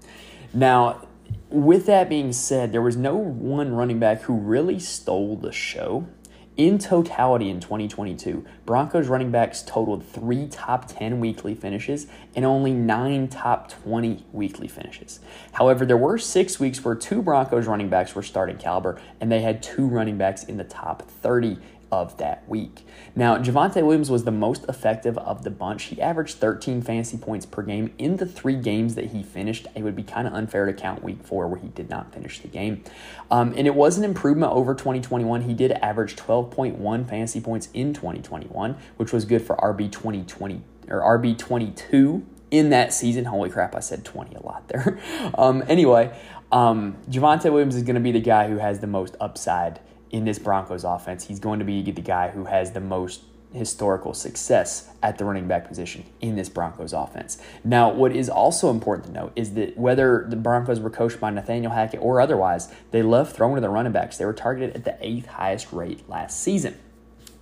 Now, 0.52 1.08
with 1.48 1.86
that 1.86 2.10
being 2.10 2.34
said, 2.34 2.72
there 2.72 2.82
was 2.82 2.96
no 2.96 3.16
one 3.16 3.72
running 3.72 3.98
back 3.98 4.20
who 4.22 4.34
really 4.34 4.78
stole 4.78 5.36
the 5.36 5.52
show. 5.52 6.06
In 6.62 6.78
totality 6.78 7.50
in 7.50 7.58
2022, 7.58 8.44
Broncos 8.64 9.08
running 9.08 9.32
backs 9.32 9.64
totaled 9.64 10.06
three 10.06 10.46
top 10.46 10.86
10 10.86 11.18
weekly 11.18 11.56
finishes 11.56 12.06
and 12.36 12.44
only 12.44 12.72
nine 12.72 13.26
top 13.26 13.68
20 13.82 14.24
weekly 14.30 14.68
finishes. 14.68 15.18
However, 15.54 15.84
there 15.84 15.96
were 15.96 16.18
six 16.18 16.60
weeks 16.60 16.84
where 16.84 16.94
two 16.94 17.20
Broncos 17.20 17.66
running 17.66 17.88
backs 17.88 18.14
were 18.14 18.22
starting 18.22 18.58
caliber 18.58 19.00
and 19.20 19.32
they 19.32 19.40
had 19.40 19.60
two 19.60 19.88
running 19.88 20.16
backs 20.16 20.44
in 20.44 20.56
the 20.56 20.62
top 20.62 21.02
30 21.02 21.58
of 21.92 22.16
that 22.16 22.48
week. 22.48 22.86
Now, 23.14 23.36
Javonte 23.36 23.84
Williams 23.84 24.10
was 24.10 24.24
the 24.24 24.32
most 24.32 24.64
effective 24.68 25.18
of 25.18 25.44
the 25.44 25.50
bunch. 25.50 25.84
He 25.84 26.00
averaged 26.00 26.36
13 26.36 26.80
fantasy 26.80 27.18
points 27.18 27.44
per 27.44 27.62
game 27.62 27.92
in 27.98 28.16
the 28.16 28.24
three 28.24 28.56
games 28.56 28.94
that 28.94 29.12
he 29.12 29.22
finished. 29.22 29.66
It 29.76 29.82
would 29.82 29.94
be 29.94 30.02
kind 30.02 30.26
of 30.26 30.32
unfair 30.32 30.64
to 30.64 30.72
count 30.72 31.04
week 31.04 31.22
four 31.22 31.46
where 31.46 31.60
he 31.60 31.68
did 31.68 31.90
not 31.90 32.12
finish 32.12 32.40
the 32.40 32.48
game. 32.48 32.82
Um, 33.30 33.52
and 33.56 33.66
it 33.66 33.74
was 33.74 33.98
an 33.98 34.04
improvement 34.04 34.52
over 34.52 34.74
2021. 34.74 35.42
He 35.42 35.52
did 35.52 35.72
average 35.72 36.16
12.1 36.16 37.08
fantasy 37.08 37.40
points 37.40 37.68
in 37.74 37.92
2021, 37.92 38.76
which 38.96 39.12
was 39.12 39.26
good 39.26 39.42
for 39.42 39.54
RB 39.56 39.92
2020 39.92 40.62
or 40.88 41.00
RB 41.18 41.36
22 41.36 42.24
in 42.50 42.70
that 42.70 42.94
season. 42.94 43.26
Holy 43.26 43.50
crap, 43.50 43.74
I 43.74 43.80
said 43.80 44.04
20 44.06 44.34
a 44.36 44.42
lot 44.42 44.66
there. 44.68 44.98
um, 45.34 45.62
anyway, 45.68 46.18
um, 46.50 46.96
Javonte 47.10 47.52
Williams 47.52 47.76
is 47.76 47.82
going 47.82 47.96
to 47.96 48.00
be 48.00 48.12
the 48.12 48.20
guy 48.20 48.48
who 48.48 48.56
has 48.56 48.80
the 48.80 48.86
most 48.86 49.14
upside 49.20 49.80
in 50.12 50.24
this 50.24 50.38
Broncos 50.38 50.84
offense, 50.84 51.26
he's 51.26 51.40
going 51.40 51.58
to 51.58 51.64
be 51.64 51.82
the 51.82 52.00
guy 52.00 52.28
who 52.28 52.44
has 52.44 52.72
the 52.72 52.80
most 52.80 53.22
historical 53.52 54.14
success 54.14 54.88
at 55.02 55.18
the 55.18 55.24
running 55.24 55.46
back 55.46 55.68
position 55.68 56.04
in 56.20 56.36
this 56.36 56.48
Broncos 56.48 56.92
offense. 56.92 57.38
Now, 57.64 57.92
what 57.92 58.14
is 58.14 58.28
also 58.28 58.70
important 58.70 59.06
to 59.08 59.12
note 59.12 59.32
is 59.36 59.54
that 59.54 59.76
whether 59.76 60.26
the 60.28 60.36
Broncos 60.36 60.80
were 60.80 60.90
coached 60.90 61.20
by 61.20 61.30
Nathaniel 61.30 61.72
Hackett 61.72 62.00
or 62.00 62.20
otherwise, 62.20 62.72
they 62.92 63.02
love 63.02 63.32
throwing 63.32 63.56
to 63.56 63.60
the 63.60 63.68
running 63.68 63.92
backs. 63.92 64.16
They 64.16 64.24
were 64.24 64.32
targeted 64.32 64.74
at 64.74 64.84
the 64.84 64.96
eighth 65.00 65.26
highest 65.26 65.72
rate 65.72 66.08
last 66.08 66.40
season 66.40 66.78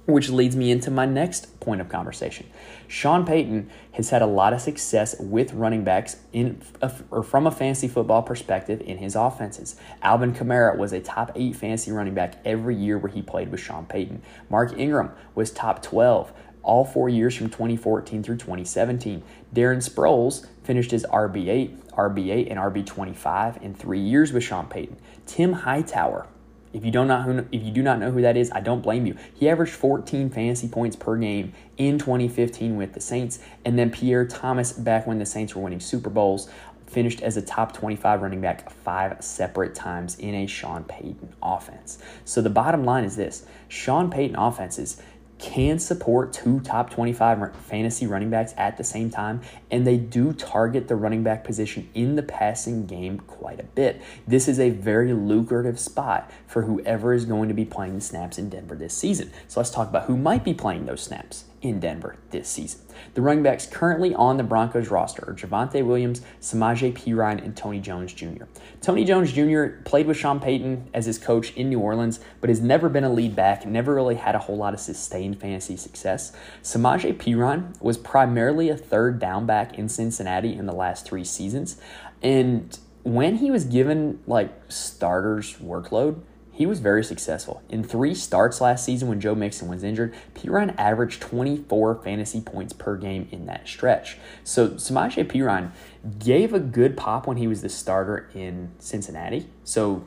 which 0.07 0.29
leads 0.31 0.57
me 0.57 0.71
into 0.71 0.91
my 0.91 1.07
next 1.07 1.61
point 1.61 1.81
of 1.81 1.89
conversation. 1.89 2.47
Sean 2.89 3.25
Payton 3.25 3.71
has 3.93 4.11
had 4.11 4.23
a 4.23 4.27
lot 4.27 4.53
of 4.53 4.61
success 4.61 5.15
with 5.21 5.53
running 5.53 5.85
backs 5.85 6.17
in 6.33 6.61
a, 6.83 6.93
or 7.11 7.23
from 7.23 7.47
a 7.47 7.51
fantasy 7.51 7.87
football 7.87 8.23
perspective 8.23 8.81
in 8.81 8.99
his 8.99 9.15
offenses. 9.15 9.77
Alvin 10.03 10.35
Kamara 10.35 10.77
was 10.77 10.93
a 10.93 11.01
top 11.01 11.33
8 11.35 11.55
fantasy 11.55 11.93
running 11.93 12.15
back 12.15 12.37
every 12.45 12.75
year 12.75 12.99
where 12.99 13.13
he 13.13 13.23
played 13.23 13.51
with 13.51 13.61
Sean 13.61 13.87
Payton. 13.87 14.23
Mark 14.49 14.77
Ingram 14.77 15.13
was 15.35 15.51
top 15.51 15.83
12 15.83 16.33
all 16.63 16.85
4 16.85 17.09
years 17.09 17.35
from 17.35 17.49
2014 17.49 18.23
through 18.23 18.37
2017. 18.37 19.23
Darren 19.55 19.79
Sproles 19.79 20.47
finished 20.63 20.91
his 20.91 21.07
RB8, 21.07 21.93
RB8 21.93 22.51
and 22.51 22.59
RB25 22.59 23.63
in 23.63 23.75
3 23.75 23.99
years 23.99 24.33
with 24.33 24.43
Sean 24.43 24.67
Payton. 24.67 24.99
Tim 25.27 25.53
Hightower 25.53 26.27
if 26.73 26.85
you 26.85 26.91
don't 26.91 27.09
who, 27.09 27.47
if 27.53 27.63
you 27.63 27.71
do 27.71 27.83
not 27.83 27.99
know 27.99 28.11
who 28.11 28.23
that 28.23 28.37
is, 28.37 28.51
I 28.53 28.61
don't 28.61 28.81
blame 28.81 29.07
you. 29.07 29.17
He 29.35 29.49
averaged 29.49 29.73
14 29.73 30.31
fantasy 30.31 30.69
points 30.69 30.97
per 30.97 31.17
game 31.17 31.53
in 31.77 31.99
2015 31.99 32.77
with 32.77 32.93
the 32.93 33.01
Saints, 33.01 33.41
and 33.65 33.79
then 33.79 33.91
Pierre 33.91 34.27
Thomas 34.27 34.73
back 34.73 35.07
when 35.07 35.19
the 35.19 35.27
Saints 35.27 35.55
were 35.55 35.63
winning 35.63 35.81
Super 35.81 36.11
Bowls 36.11 36.49
finished 36.87 37.23
as 37.23 37.37
a 37.37 37.43
top 37.43 37.73
25 37.73 38.21
running 38.21 38.41
back 38.41 38.69
five 38.69 39.23
separate 39.23 39.75
times 39.75 40.19
in 40.19 40.35
a 40.35 40.47
Sean 40.47 40.83
Payton 40.85 41.35
offense. 41.41 41.99
So 42.25 42.43
the 42.43 42.51
bottom 42.51 42.85
line 42.85 43.05
is 43.05 43.17
this: 43.17 43.47
Sean 43.69 44.11
Payton 44.11 44.37
offenses 44.37 45.01
can 45.41 45.79
support 45.79 46.33
two 46.33 46.61
top 46.61 46.91
25 46.91 47.57
fantasy 47.57 48.07
running 48.07 48.31
backs 48.31 48.55
at 48.57 48.77
the 48.77 48.85
same 48.85 49.11
time, 49.11 49.41
and 49.71 49.87
they 49.87 49.97
do 49.97 50.33
target 50.33 50.89
the 50.89 50.97
running 50.97 51.23
back 51.23 51.45
position 51.45 51.89
in 51.95 52.17
the 52.17 52.23
passing 52.23 52.87
game 52.87 53.19
quite 53.21 53.59
a 53.59 53.65
bit. 53.65 54.01
This 54.27 54.49
is 54.49 54.61
a 54.61 54.71
very 54.71 55.13
lucrative 55.13 55.81
spot 55.81 56.31
for 56.47 56.63
whoever 56.63 57.13
is 57.15 57.25
going 57.25 57.49
to 57.49 57.55
be 57.55 57.65
playing 57.65 57.97
the 57.97 58.01
snaps 58.01 58.39
in 58.39 58.51
Denver 58.51 58.75
this 58.75 58.95
season. 58.95 59.33
So 59.49 59.61
let's 59.61 59.71
talk 59.71 59.89
about 59.89 60.05
who 60.05 60.17
might 60.17 60.45
be 60.45 60.55
playing 60.55 60.87
those 60.87 61.03
snaps 61.03 61.45
in 61.63 61.79
Denver 61.79 62.17
this 62.31 62.49
season. 62.49 62.81
The 63.15 63.21
running 63.21 63.43
backs 63.43 63.67
currently 63.67 64.15
on 64.15 64.37
the 64.37 64.43
Broncos 64.43 64.89
roster 64.89 65.29
are 65.29 65.35
Javonte 65.35 65.85
Williams, 65.85 66.23
Samaje 66.41 66.93
Perine, 66.93 67.43
and 67.45 67.57
Tony 67.57 67.81
Jones 67.81 68.13
Jr. 68.13 68.45
Tony 68.81 69.05
Jones 69.05 69.33
Jr. 69.33 69.83
played 69.85 70.07
with 70.07 70.17
Sean 70.17 70.41
Payton 70.41 70.89
as 70.95 71.07
his 71.07 71.19
coach 71.19 71.53
in 71.53 71.69
New 71.69 71.81
Orleans, 71.81 72.21
but 72.41 72.49
has 72.49 72.61
never 72.61 72.89
been 72.89 73.05
a 73.05 73.13
lead 73.13 73.37
back, 73.37 73.67
never 73.67 73.95
really 73.95 74.15
had 74.15 74.35
a 74.35 74.39
whole 74.39 74.57
lot 74.57 74.75
of 74.75 74.81
sustained 74.81 75.41
fantasy 75.41 75.77
success. 75.77 76.33
Samaje 76.63 77.15
Perine 77.17 77.81
was 77.81 77.99
primarily 77.99 78.69
a 78.71 78.77
third 78.77 79.19
down 79.19 79.45
back 79.45 79.79
in 79.79 79.89
Cincinnati 79.89 80.55
in 80.55 80.67
the 80.67 80.75
last 80.75 81.07
three 81.07 81.25
seasons, 81.25 81.77
and 82.23 82.79
when 83.03 83.37
he 83.37 83.51
was 83.51 83.65
given 83.65 84.21
like 84.27 84.53
starters 84.69 85.57
workload, 85.57 86.21
he 86.61 86.67
was 86.67 86.81
very 86.81 87.03
successful. 87.03 87.63
In 87.71 87.83
three 87.83 88.15
starts 88.15 88.61
last 88.61 88.85
season 88.85 89.09
when 89.09 89.19
Joe 89.19 89.35
Mixon 89.35 89.67
was 89.67 89.83
injured, 89.83 90.15
Perine 90.35 90.75
averaged 90.77 91.23
24 91.23 92.03
fantasy 92.05 92.43
points 92.43 92.75
per 92.75 92.99
game 92.99 93.27
in 93.31 93.47
that 93.47 93.67
stretch. 93.67 94.19
So 94.45 94.73
Samaje 94.73 95.25
Perine 95.27 95.71
gave 96.19 96.53
a 96.53 96.61
good 96.61 96.99
pop 96.99 97.27
when 97.27 97.39
he 97.39 97.47
was 97.47 97.63
the 97.63 97.71
starter 97.71 98.29
in 98.35 98.73
Cincinnati. 98.79 99.49
So 99.65 100.05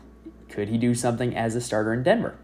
could 0.48 0.70
he 0.70 0.78
do 0.78 0.94
something 0.94 1.36
as 1.36 1.56
a 1.56 1.60
starter 1.60 1.92
in 1.92 2.04
Denver? 2.04 2.38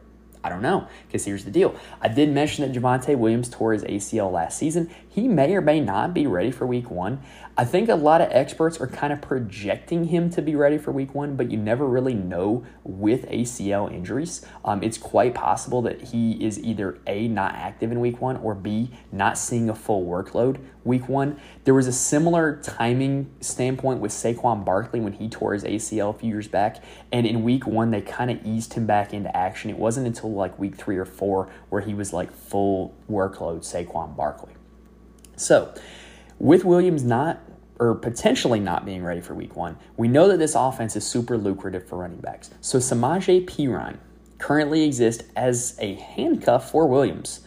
I 0.43 0.49
don't 0.49 0.61
know, 0.61 0.87
because 1.05 1.25
here's 1.25 1.43
the 1.43 1.51
deal. 1.51 1.75
I 2.01 2.07
did 2.07 2.29
mention 2.29 2.65
that 2.65 2.79
Javonte 2.79 3.17
Williams 3.17 3.49
tore 3.49 3.73
his 3.73 3.83
ACL 3.83 4.31
last 4.31 4.57
season. 4.57 4.89
He 5.09 5.27
may 5.27 5.53
or 5.53 5.59
may 5.59 5.81
not 5.81 6.13
be 6.13 6.27
ready 6.27 6.49
for 6.49 6.65
week 6.65 6.89
one. 6.89 7.21
I 7.57 7.65
think 7.65 7.89
a 7.89 7.95
lot 7.95 8.21
of 8.21 8.29
experts 8.31 8.79
are 8.79 8.87
kind 8.87 9.11
of 9.11 9.21
projecting 9.21 10.05
him 10.05 10.29
to 10.29 10.41
be 10.41 10.55
ready 10.55 10.77
for 10.77 10.93
week 10.93 11.13
one, 11.13 11.35
but 11.35 11.51
you 11.51 11.57
never 11.57 11.85
really 11.85 12.13
know 12.13 12.65
with 12.85 13.27
ACL 13.29 13.91
injuries. 13.93 14.45
Um, 14.63 14.81
it's 14.81 14.97
quite 14.97 15.35
possible 15.35 15.81
that 15.81 16.01
he 16.01 16.41
is 16.43 16.57
either 16.63 16.99
A, 17.05 17.27
not 17.27 17.55
active 17.55 17.91
in 17.91 17.99
week 17.99 18.21
one, 18.21 18.37
or 18.37 18.55
B, 18.55 18.91
not 19.11 19.37
seeing 19.37 19.69
a 19.69 19.75
full 19.75 20.05
workload 20.05 20.61
week 20.83 21.07
one. 21.09 21.39
There 21.63 21.73
was 21.73 21.87
a 21.87 21.91
similar 21.91 22.59
timing 22.61 23.29
standpoint 23.41 23.99
with 23.99 24.11
Saquon 24.11 24.63
Barkley 24.65 24.99
when 24.99 25.13
he 25.13 25.29
tore 25.29 25.53
his 25.53 25.63
ACL 25.63 26.15
a 26.15 26.17
few 26.17 26.29
years 26.29 26.47
back, 26.47 26.83
and 27.11 27.25
in 27.25 27.43
week 27.43 27.67
one, 27.67 27.91
they 27.91 28.01
kind 28.01 28.31
of 28.31 28.45
eased 28.45 28.73
him 28.73 28.85
back 28.85 29.13
into 29.13 29.35
action. 29.35 29.69
It 29.69 29.77
wasn't 29.77 30.07
until 30.07 30.31
like 30.33 30.57
week 30.57 30.75
three 30.75 30.97
or 30.97 31.05
four 31.05 31.49
where 31.69 31.81
he 31.81 31.93
was 31.93 32.13
like 32.13 32.31
full 32.31 32.95
workload 33.09 33.59
Saquon 33.59 34.15
Barkley. 34.15 34.53
So, 35.35 35.73
with 36.37 36.65
Williams 36.65 37.03
not 37.03 37.41
or 37.79 37.95
potentially 37.95 38.59
not 38.59 38.85
being 38.85 39.03
ready 39.03 39.21
for 39.21 39.33
week 39.33 39.55
one, 39.55 39.77
we 39.95 40.07
know 40.07 40.27
that 40.27 40.37
this 40.37 40.53
offense 40.53 40.95
is 40.95 41.05
super 41.05 41.37
lucrative 41.37 41.87
for 41.87 41.97
running 41.97 42.19
backs. 42.19 42.49
So 42.61 42.77
Samaje 42.77 43.45
Perine 43.45 43.97
currently 44.37 44.83
exists 44.83 45.23
as 45.35 45.77
a 45.79 45.95
handcuff 45.95 46.69
for 46.69 46.87
Williams, 46.87 47.41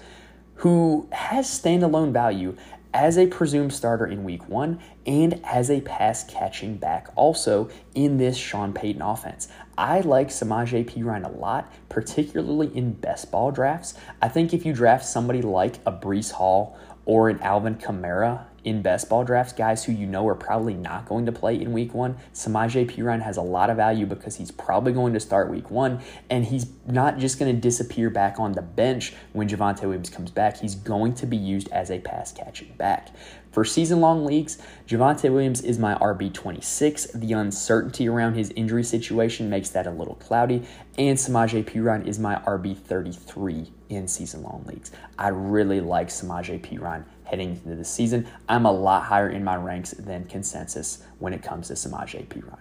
who 0.57 1.09
has 1.13 1.47
standalone 1.47 2.13
value 2.13 2.57
as 2.95 3.17
a 3.17 3.27
presumed 3.27 3.73
starter 3.73 4.07
in 4.07 4.25
week 4.25 4.49
one 4.49 4.79
and 5.07 5.41
as 5.45 5.71
a 5.71 5.81
pass 5.81 6.25
catching 6.25 6.77
back 6.77 7.09
also 7.17 7.71
in 7.95 8.19
this 8.19 8.37
Sean 8.37 8.73
Payton 8.73 9.03
offense. 9.03 9.49
I 9.77 10.01
like 10.01 10.29
Samaje 10.29 10.85
Perine 10.85 11.25
a 11.25 11.39
lot, 11.39 11.73
particularly 11.89 12.77
in 12.77 12.93
best 12.93 13.31
ball 13.31 13.51
drafts. 13.51 13.95
I 14.21 14.29
think 14.29 14.53
if 14.53 14.67
you 14.67 14.73
draft 14.73 15.07
somebody 15.07 15.43
like 15.43 15.77
a 15.87 15.93
Breece 15.93 16.33
Hall 16.33 16.79
or 17.05 17.29
an 17.29 17.41
Alvin 17.41 17.77
Kamara 17.77 18.47
in 18.65 18.83
best 18.83 19.09
ball 19.09 19.25
drafts, 19.25 19.53
guys 19.53 19.85
who 19.85 19.93
you 19.93 20.07
know 20.07 20.27
are 20.29 20.35
probably 20.35 20.75
not 20.75 21.07
going 21.07 21.27
to 21.27 21.33
play 21.33 21.61
in 21.61 21.73
week 21.73 21.95
one, 21.95 22.17
Samaje 22.33 22.89
Perine 22.91 23.23
has 23.23 23.37
a 23.37 23.43
lot 23.43 23.71
of 23.71 23.77
value 23.77 24.07
because 24.07 24.37
he's 24.37 24.51
probably 24.51 24.93
going 24.93 25.13
to 25.15 25.21
start 25.21 25.51
week 25.51 25.71
one, 25.71 26.01
and 26.31 26.45
he's 26.45 26.67
not 26.87 27.19
just 27.19 27.39
going 27.39 27.55
to 27.55 27.61
disappear 27.61 28.11
back 28.11 28.39
on 28.39 28.53
the 28.53 28.63
bench 28.63 29.15
when 29.33 29.49
Javonte 29.49 29.83
Williams 29.83 30.11
comes 30.11 30.31
back. 30.31 30.59
He's 30.59 30.75
going 30.75 31.15
to 31.15 31.27
be 31.27 31.37
used 31.37 31.69
as 31.69 31.91
a 31.91 31.99
pass 31.99 32.33
catching 32.33 32.73
back. 32.75 33.09
For 33.51 33.65
season 33.67 34.01
long 34.01 34.25
leagues, 34.25 34.59
Javonte 34.87 35.31
Williams 35.31 35.61
is 35.61 35.79
my 35.79 35.95
RB26. 35.97 37.21
The 37.21 37.33
uncertainty 37.35 38.09
around 38.09 38.35
his 38.35 38.51
injury 38.57 38.85
situation 38.85 39.51
makes 39.51 39.69
that 39.71 39.87
a 39.87 39.91
little 39.91 40.15
cloudy, 40.15 40.67
and 40.97 41.19
Samaje 41.19 41.65
Perine 41.65 42.07
is 42.07 42.19
my 42.19 42.37
RB33 42.37 43.71
in 43.95 44.09
season 44.09 44.43
long 44.43 44.65
leagues. 44.67 44.91
I 45.19 45.29
really 45.29 45.81
like 45.81 46.09
Samaje 46.09 46.61
Perine 46.61 47.05
heading 47.25 47.51
into 47.51 47.77
the 47.77 47.85
season. 47.85 48.27
I'm 48.49 48.67
a 48.67 48.73
lot 48.73 49.05
higher 49.05 49.29
in 49.29 49.45
my 49.45 49.57
ranks 49.57 49.93
than 49.93 50.25
consensus 50.25 51.03
when 51.19 51.33
it 51.33 51.43
comes 51.43 51.69
to 51.69 51.75
Samaje 51.75 52.27
Perine. 52.27 52.59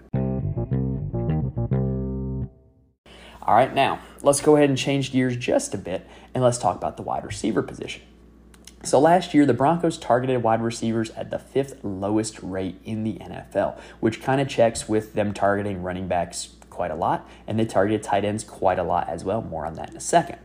All 3.42 3.54
right, 3.54 3.74
now 3.74 3.98
let's 4.22 4.40
go 4.40 4.56
ahead 4.56 4.68
and 4.68 4.78
change 4.78 5.10
gears 5.10 5.36
just 5.36 5.74
a 5.74 5.78
bit 5.78 6.06
and 6.32 6.44
let's 6.44 6.58
talk 6.58 6.76
about 6.76 6.96
the 6.96 7.02
wide 7.02 7.24
receiver 7.24 7.62
position. 7.62 8.02
So 8.84 8.98
last 8.98 9.32
year, 9.32 9.46
the 9.46 9.54
Broncos 9.54 9.96
targeted 9.96 10.42
wide 10.42 10.60
receivers 10.60 11.10
at 11.10 11.30
the 11.30 11.38
fifth 11.38 11.84
lowest 11.84 12.42
rate 12.42 12.80
in 12.84 13.04
the 13.04 13.14
NFL, 13.14 13.78
which 14.00 14.20
kind 14.22 14.40
of 14.40 14.48
checks 14.48 14.88
with 14.88 15.14
them 15.14 15.32
targeting 15.32 15.82
running 15.82 16.08
backs 16.08 16.50
quite 16.72 16.90
a 16.90 16.94
lot, 16.96 17.28
and 17.46 17.58
they 17.58 17.66
targeted 17.66 18.02
tight 18.02 18.24
ends 18.24 18.42
quite 18.42 18.78
a 18.78 18.82
lot 18.82 19.08
as 19.08 19.24
well. 19.24 19.42
More 19.42 19.66
on 19.66 19.74
that 19.74 19.90
in 19.90 19.96
a 19.96 20.00
second. 20.00 20.38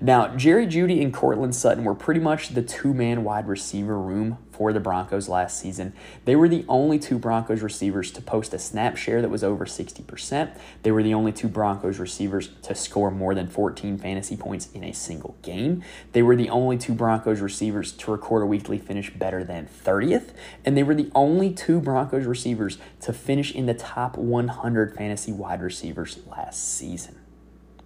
Now, 0.00 0.34
Jerry 0.34 0.66
Jeudy 0.66 1.02
and 1.02 1.12
Courtland 1.12 1.54
Sutton 1.54 1.84
were 1.84 1.94
pretty 1.94 2.20
much 2.20 2.48
the 2.48 2.62
two 2.62 2.94
man 2.94 3.22
wide 3.22 3.46
receiver 3.46 3.98
room 3.98 4.38
for 4.54 4.72
the 4.72 4.80
Broncos 4.80 5.28
last 5.28 5.58
season. 5.58 5.92
They 6.24 6.36
were 6.36 6.48
the 6.48 6.64
only 6.68 6.98
two 6.98 7.18
Broncos 7.18 7.62
receivers 7.62 8.10
to 8.12 8.22
post 8.22 8.54
a 8.54 8.58
snap 8.58 8.96
share 8.96 9.20
that 9.20 9.28
was 9.28 9.42
over 9.42 9.66
60%. 9.66 10.56
They 10.82 10.90
were 10.92 11.02
the 11.02 11.14
only 11.14 11.32
two 11.32 11.48
Broncos 11.48 11.98
receivers 11.98 12.50
to 12.62 12.74
score 12.74 13.10
more 13.10 13.34
than 13.34 13.48
14 13.48 13.98
fantasy 13.98 14.36
points 14.36 14.70
in 14.72 14.84
a 14.84 14.92
single 14.92 15.36
game. 15.42 15.82
They 16.12 16.22
were 16.22 16.36
the 16.36 16.50
only 16.50 16.78
two 16.78 16.94
Broncos 16.94 17.40
receivers 17.40 17.92
to 17.92 18.12
record 18.12 18.42
a 18.42 18.46
weekly 18.46 18.78
finish 18.78 19.12
better 19.12 19.42
than 19.42 19.66
30th. 19.66 20.30
And 20.64 20.76
they 20.76 20.82
were 20.82 20.94
the 20.94 21.10
only 21.14 21.52
two 21.52 21.80
Broncos 21.80 22.26
receivers 22.26 22.78
to 23.00 23.12
finish 23.12 23.52
in 23.52 23.66
the 23.66 23.74
top 23.74 24.16
100 24.16 24.94
fantasy 24.94 25.32
wide 25.32 25.62
receivers 25.62 26.20
last 26.26 26.76
season 26.76 27.23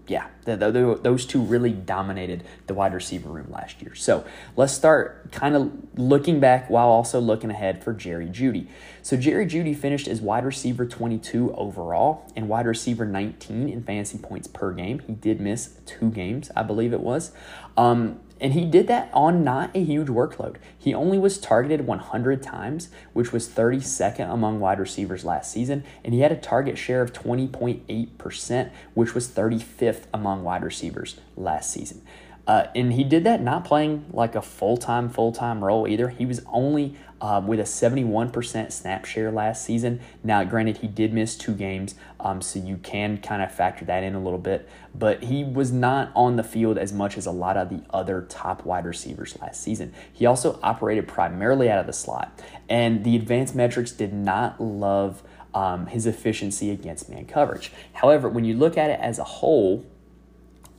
yeah, 0.09 0.29
the, 0.45 0.57
the, 0.57 0.99
those 1.03 1.27
two 1.27 1.41
really 1.43 1.71
dominated 1.71 2.43
the 2.67 2.75
wide 2.75 2.95
receiver 2.95 3.29
room 3.29 3.50
last 3.50 3.83
year. 3.83 3.95
So 3.95 4.25
let's 4.57 4.73
start 4.73 5.31
kind 5.33 5.55
of 5.55 5.71
looking 5.99 6.41
back 6.41 6.71
while 6.71 6.88
also 6.88 7.21
looking 7.21 7.50
ahead 7.50 7.85
for 7.85 7.93
Jerry 7.93 8.27
Jeudy. 8.27 8.69
So 9.03 9.19
Jerry 9.19 9.47
Jeudy 9.47 9.77
finished 9.77 10.09
as 10.09 10.21
wide 10.23 10.45
receiver 10.45 10.87
22 10.87 11.55
overall 11.55 12.31
and 12.35 12.49
wide 12.49 12.67
receiver 12.67 13.05
19 13.05 13.69
in 13.69 13.83
fantasy 13.83 14.19
points 14.19 14.49
per 14.49 14.73
game. 14.73 15.00
He 15.00 15.12
did 15.12 15.41
miss 15.41 15.75
two 15.85 16.11
games, 16.11 16.50
I 16.57 16.62
believe 16.62 16.95
it 16.95 17.00
was. 17.00 17.33
Um, 17.77 18.21
and 18.40 18.52
he 18.52 18.64
did 18.64 18.87
that 18.87 19.11
on 19.12 19.42
not 19.42 19.71
a 19.75 19.83
huge 19.83 20.09
workload. 20.09 20.57
He 20.76 20.95
only 20.95 21.18
was 21.18 21.38
targeted 21.38 21.87
100 21.87 22.42
times, 22.42 22.88
which 23.12 23.33
was 23.33 23.49
32nd 23.49 24.33
among 24.33 24.61
wide 24.61 24.78
receivers 24.78 25.25
last 25.25 25.52
season, 25.52 25.85
and 26.04 26.14
he 26.14 26.21
had 26.21 26.33
a 26.33 26.37
target 26.37 26.78
share 26.78 27.02
of 27.02 27.12
20.8%, 27.12 28.71
which 28.95 29.14
was 29.14 29.28
35th 29.28 30.02
among 30.14 30.45
wide 30.45 30.62
receivers 30.62 31.21
last 31.37 31.71
season. 31.71 32.02
Uh, 32.47 32.66
and 32.75 32.95
he 32.95 33.04
did 33.04 33.25
that 33.25 33.42
not 33.42 33.62
playing 33.62 34.07
like 34.11 34.35
a 34.35 34.40
full 34.40 34.78
time, 34.78 35.11
full 35.11 35.33
time 35.33 35.62
role 35.62 35.87
either. 35.87 36.09
He 36.09 36.25
was 36.25 36.40
only 36.47 36.97
um, 37.20 37.46
with 37.46 37.60
a 37.60 37.64
71% 37.64 38.72
snap 38.72 39.04
share 39.04 39.30
last 39.30 39.64
season. 39.64 40.00
Now, 40.22 40.44
granted, 40.44 40.78
he 40.78 40.87
did 40.87 41.12
miss 41.12 41.37
two 41.37 41.54
games, 41.54 41.94
um, 42.20 42.40
so 42.40 42.58
you 42.58 42.76
can 42.76 43.18
kind 43.18 43.42
of 43.42 43.52
factor 43.52 43.84
that 43.87 44.02
in 44.02 44.14
a 44.14 44.20
little 44.20 44.38
bit, 44.38 44.68
but 44.94 45.25
he 45.25 45.44
was 45.44 45.72
not 45.72 46.10
on 46.14 46.37
the 46.37 46.44
field 46.44 46.78
as 46.78 46.92
much 46.92 47.16
as 47.16 47.26
a 47.26 47.30
lot 47.30 47.56
of 47.56 47.68
the 47.68 47.82
other 47.90 48.22
top 48.28 48.64
wide 48.64 48.84
receivers 48.84 49.38
last 49.40 49.62
season. 49.62 49.92
He 50.12 50.26
also 50.26 50.58
operated 50.62 51.08
primarily 51.08 51.70
out 51.70 51.78
of 51.78 51.87
the 51.87 51.92
slot, 51.92 52.40
and 52.68 53.04
the 53.04 53.16
advanced 53.16 53.54
metrics 53.54 53.92
did 53.92 54.12
not 54.12 54.60
love 54.60 55.22
um, 55.54 55.87
his 55.87 56.06
efficiency 56.06 56.70
against 56.70 57.08
man 57.08 57.25
coverage. 57.25 57.72
However, 57.94 58.28
when 58.28 58.44
you 58.44 58.56
look 58.56 58.76
at 58.76 58.90
it 58.90 59.00
as 59.00 59.18
a 59.18 59.25
whole, 59.25 59.84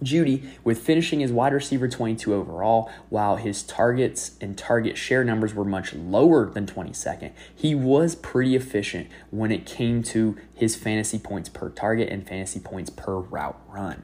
Jeudy 0.04 0.44
with 0.64 0.80
finishing 0.80 1.22
as 1.24 1.32
wide 1.32 1.54
receiver 1.54 1.88
22 1.88 2.34
overall, 2.34 2.92
while 3.10 3.36
his 3.36 3.64
targets 3.64 4.32
and 4.40 4.58
target 4.58 4.98
share 4.98 5.24
numbers 5.24 5.54
were 5.54 5.66
much 5.66 5.94
lower 5.94 6.50
than 6.50 6.66
22nd. 6.66 7.32
He 7.54 7.76
was 7.76 8.16
pretty 8.16 8.56
efficient 8.56 9.08
when 9.32 9.52
it 9.52 9.66
came 9.66 10.04
to 10.04 10.38
his 10.54 10.76
fantasy 10.76 11.20
points 11.20 11.50
per 11.50 11.70
target 11.70 12.10
and 12.10 12.28
fantasy 12.28 12.60
points 12.60 12.90
per 12.90 13.18
route 13.18 13.60
run. 13.68 14.04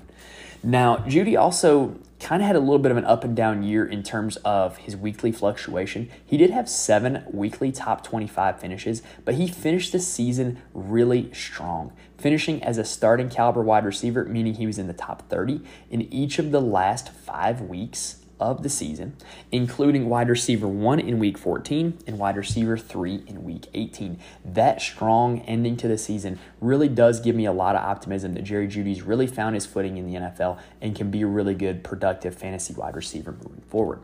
Now, 0.66 0.98
Jeudy 1.08 1.40
also 1.40 2.00
kind 2.20 2.42
of 2.42 2.48
had 2.48 2.56
a 2.56 2.60
little 2.60 2.80
bit 2.80 2.90
of 2.90 2.98
an 2.98 3.06
up 3.06 3.24
and 3.24 3.36
down 3.36 3.62
year 3.62 3.86
in 3.86 4.02
terms 4.02 4.38
of 4.38 4.78
his 4.78 4.98
weekly 4.98 5.32
fluctuation. 5.32 6.10
He 6.26 6.38
did 6.38 6.50
have 6.50 6.68
seven 6.68 7.24
weekly 7.32 7.72
top 7.72 8.04
25 8.04 8.60
finishes, 8.60 9.04
but 9.24 9.36
he 9.36 9.48
finished 9.48 9.92
the 9.92 10.00
season 10.00 10.60
really 10.74 11.32
strong, 11.34 11.94
finishing 12.18 12.64
as 12.64 12.80
a 12.80 12.84
starting 12.84 13.30
caliber 13.30 13.62
wide 13.62 13.86
receiver, 13.86 14.26
meaning 14.26 14.56
he 14.56 14.66
was 14.66 14.80
in 14.80 14.88
the 14.88 14.94
top 14.94 15.30
30 15.30 15.62
in 15.92 16.12
each 16.12 16.40
of 16.40 16.50
the 16.50 16.62
last 16.62 17.10
five 17.10 17.62
weeks 17.62 18.25
of 18.40 18.64
the 18.64 18.70
season, 18.70 19.16
including 19.52 20.10
wide 20.10 20.30
receiver 20.30 20.68
1 20.68 21.00
in 21.00 21.20
week 21.20 21.38
14 21.38 21.98
and 22.06 22.20
wide 22.20 22.38
receiver 22.38 22.78
3 22.78 23.24
in 23.28 23.44
week 23.44 23.68
18. 23.74 24.20
That 24.44 24.82
strong 24.82 25.42
ending 25.42 25.78
to 25.78 25.88
the 25.88 25.98
season 25.98 26.40
really 26.60 26.90
does 26.90 27.20
give 27.20 27.36
me 27.36 27.46
a 27.46 27.54
lot 27.54 27.76
of 27.76 27.82
optimism 27.82 28.34
that 28.34 28.44
Jerry 28.44 28.68
Jeudy's 28.68 29.02
really 29.02 29.28
found 29.28 29.56
his 29.56 29.66
footing 29.66 29.98
in 29.98 30.06
the 30.06 30.20
NFL 30.20 30.60
and 30.82 30.96
can 30.96 31.12
be 31.12 31.22
a 31.22 31.28
really 31.28 31.56
good, 31.56 31.84
productive 31.84 32.36
fantasy 32.36 32.74
wide 32.74 32.96
receiver 32.96 33.32
moving 33.32 33.64
forward. 33.68 34.00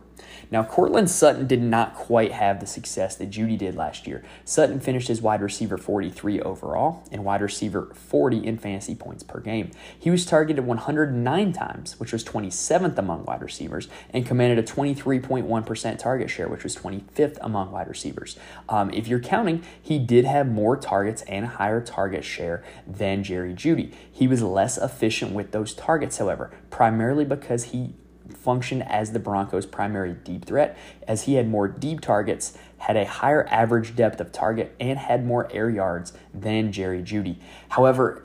Now, 0.52 0.64
Courtland 0.64 1.10
Sutton 1.10 1.48
did 1.48 1.62
not 1.62 1.96
quite 1.96 2.32
have 2.32 2.60
the 2.60 2.68
success 2.68 3.16
that 3.16 3.30
Jeudy 3.30 3.58
did 3.58 3.76
last 3.76 4.08
year. 4.08 4.24
Sutton 4.44 4.80
finished 4.80 5.10
as 5.10 5.22
wide 5.22 5.42
receiver 5.42 5.78
43 5.78 6.42
overall 6.42 7.08
and 7.12 7.24
wide 7.24 7.42
receiver 7.42 7.92
40 7.94 8.46
in 8.46 8.58
fantasy 8.58 8.96
points 8.96 9.24
per 9.24 9.40
game. 9.40 9.72
He 9.98 10.10
was 10.10 10.26
targeted 10.26 10.66
109 10.66 11.54
times, 11.54 12.00
which 12.00 12.12
was 12.12 12.24
27th 12.24 12.98
among 12.98 13.26
wide 13.26 13.42
receivers, 13.42 13.88
and 14.12 14.26
commanded 14.26 14.60
a 14.60 14.64
23.1% 14.64 15.98
target 15.98 16.30
share, 16.30 16.48
which 16.48 16.64
was 16.64 16.76
25th 16.76 17.38
among 17.42 17.72
wide 17.72 17.88
receivers. 17.88 18.38
Um, 18.68 18.92
if 18.92 19.08
you're 19.08 19.20
counting, 19.20 19.64
he 19.82 20.00
did 20.00 20.26
have 20.26 20.48
more 20.48 20.76
targets 20.78 21.22
and 21.24 21.46
a 21.46 21.50
higher 21.50 21.82
target 21.82 22.24
share 22.24 22.64
than 22.86 23.24
Jerry 23.24 23.54
Jeudy. 23.54 23.94
He 24.12 24.28
was 24.28 24.42
less 24.42 24.78
efficient 24.78 25.32
with 25.32 25.52
those 25.52 25.74
targets, 25.74 26.18
however, 26.18 26.52
primarily 26.70 27.26
because 27.26 27.66
he 27.66 27.94
functioned 28.38 28.84
as 28.84 29.12
the 29.12 29.20
Broncos' 29.20 29.66
primary 29.66 30.14
deep 30.14 30.46
threat, 30.46 30.78
as 31.08 31.24
he 31.24 31.36
had 31.36 31.48
more 31.48 31.68
deep 31.68 32.02
targets, 32.02 32.58
had 32.80 32.98
a 32.98 33.06
higher 33.06 33.48
average 33.50 33.96
depth 33.96 34.20
of 34.20 34.32
target, 34.32 34.76
and 34.80 34.98
had 34.98 35.26
more 35.26 35.52
air 35.52 35.70
yards 35.70 36.14
than 36.34 36.72
Jerry 36.72 37.02
Jeudy. 37.02 37.38
However, 37.70 38.24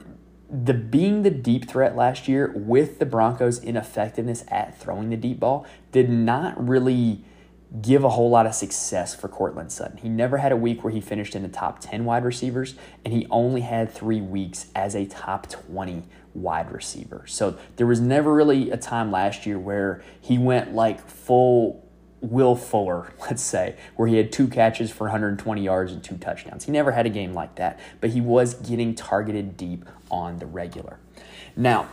the 0.50 0.74
being 0.74 1.22
the 1.22 1.30
deep 1.30 1.68
threat 1.68 1.96
last 1.96 2.28
year 2.28 2.52
with 2.54 2.98
the 2.98 3.06
Broncos' 3.06 3.62
ineffectiveness 3.62 4.44
at 4.48 4.78
throwing 4.78 5.10
the 5.10 5.16
deep 5.16 5.40
ball 5.40 5.66
did 5.92 6.08
not 6.08 6.68
really 6.68 7.24
give 7.82 8.04
a 8.04 8.10
whole 8.10 8.30
lot 8.30 8.46
of 8.46 8.54
success 8.54 9.14
for 9.14 9.28
Courtland 9.28 9.72
Sutton. 9.72 9.98
He 9.98 10.08
never 10.08 10.38
had 10.38 10.52
a 10.52 10.56
week 10.56 10.84
where 10.84 10.92
he 10.92 11.00
finished 11.00 11.34
in 11.34 11.42
the 11.42 11.48
top 11.48 11.80
10 11.80 12.04
wide 12.04 12.24
receivers, 12.24 12.76
and 13.04 13.12
he 13.12 13.26
only 13.30 13.62
had 13.62 13.90
three 13.90 14.20
weeks 14.20 14.66
as 14.74 14.94
a 14.94 15.04
top 15.06 15.48
20 15.48 16.04
wide 16.36 16.70
receiver. 16.70 17.24
So 17.26 17.58
there 17.76 17.86
was 17.86 18.00
never 18.00 18.34
really 18.34 18.70
a 18.70 18.76
time 18.76 19.10
last 19.10 19.46
year 19.46 19.58
where 19.58 20.02
he 20.20 20.38
went 20.38 20.74
like 20.74 21.06
full 21.08 21.82
Will 22.20 22.56
Fuller, 22.56 23.12
let's 23.20 23.42
say, 23.42 23.76
where 23.96 24.08
he 24.08 24.16
had 24.16 24.32
two 24.32 24.48
catches 24.48 24.90
for 24.90 25.04
120 25.04 25.62
yards 25.62 25.92
and 25.92 26.02
two 26.02 26.16
touchdowns. 26.16 26.64
He 26.64 26.72
never 26.72 26.92
had 26.92 27.06
a 27.06 27.10
game 27.10 27.32
like 27.32 27.56
that, 27.56 27.78
but 28.00 28.10
he 28.10 28.20
was 28.20 28.54
getting 28.54 28.94
targeted 28.94 29.56
deep 29.56 29.84
on 30.10 30.38
the 30.38 30.46
regular. 30.46 30.98
Now, 31.56 31.88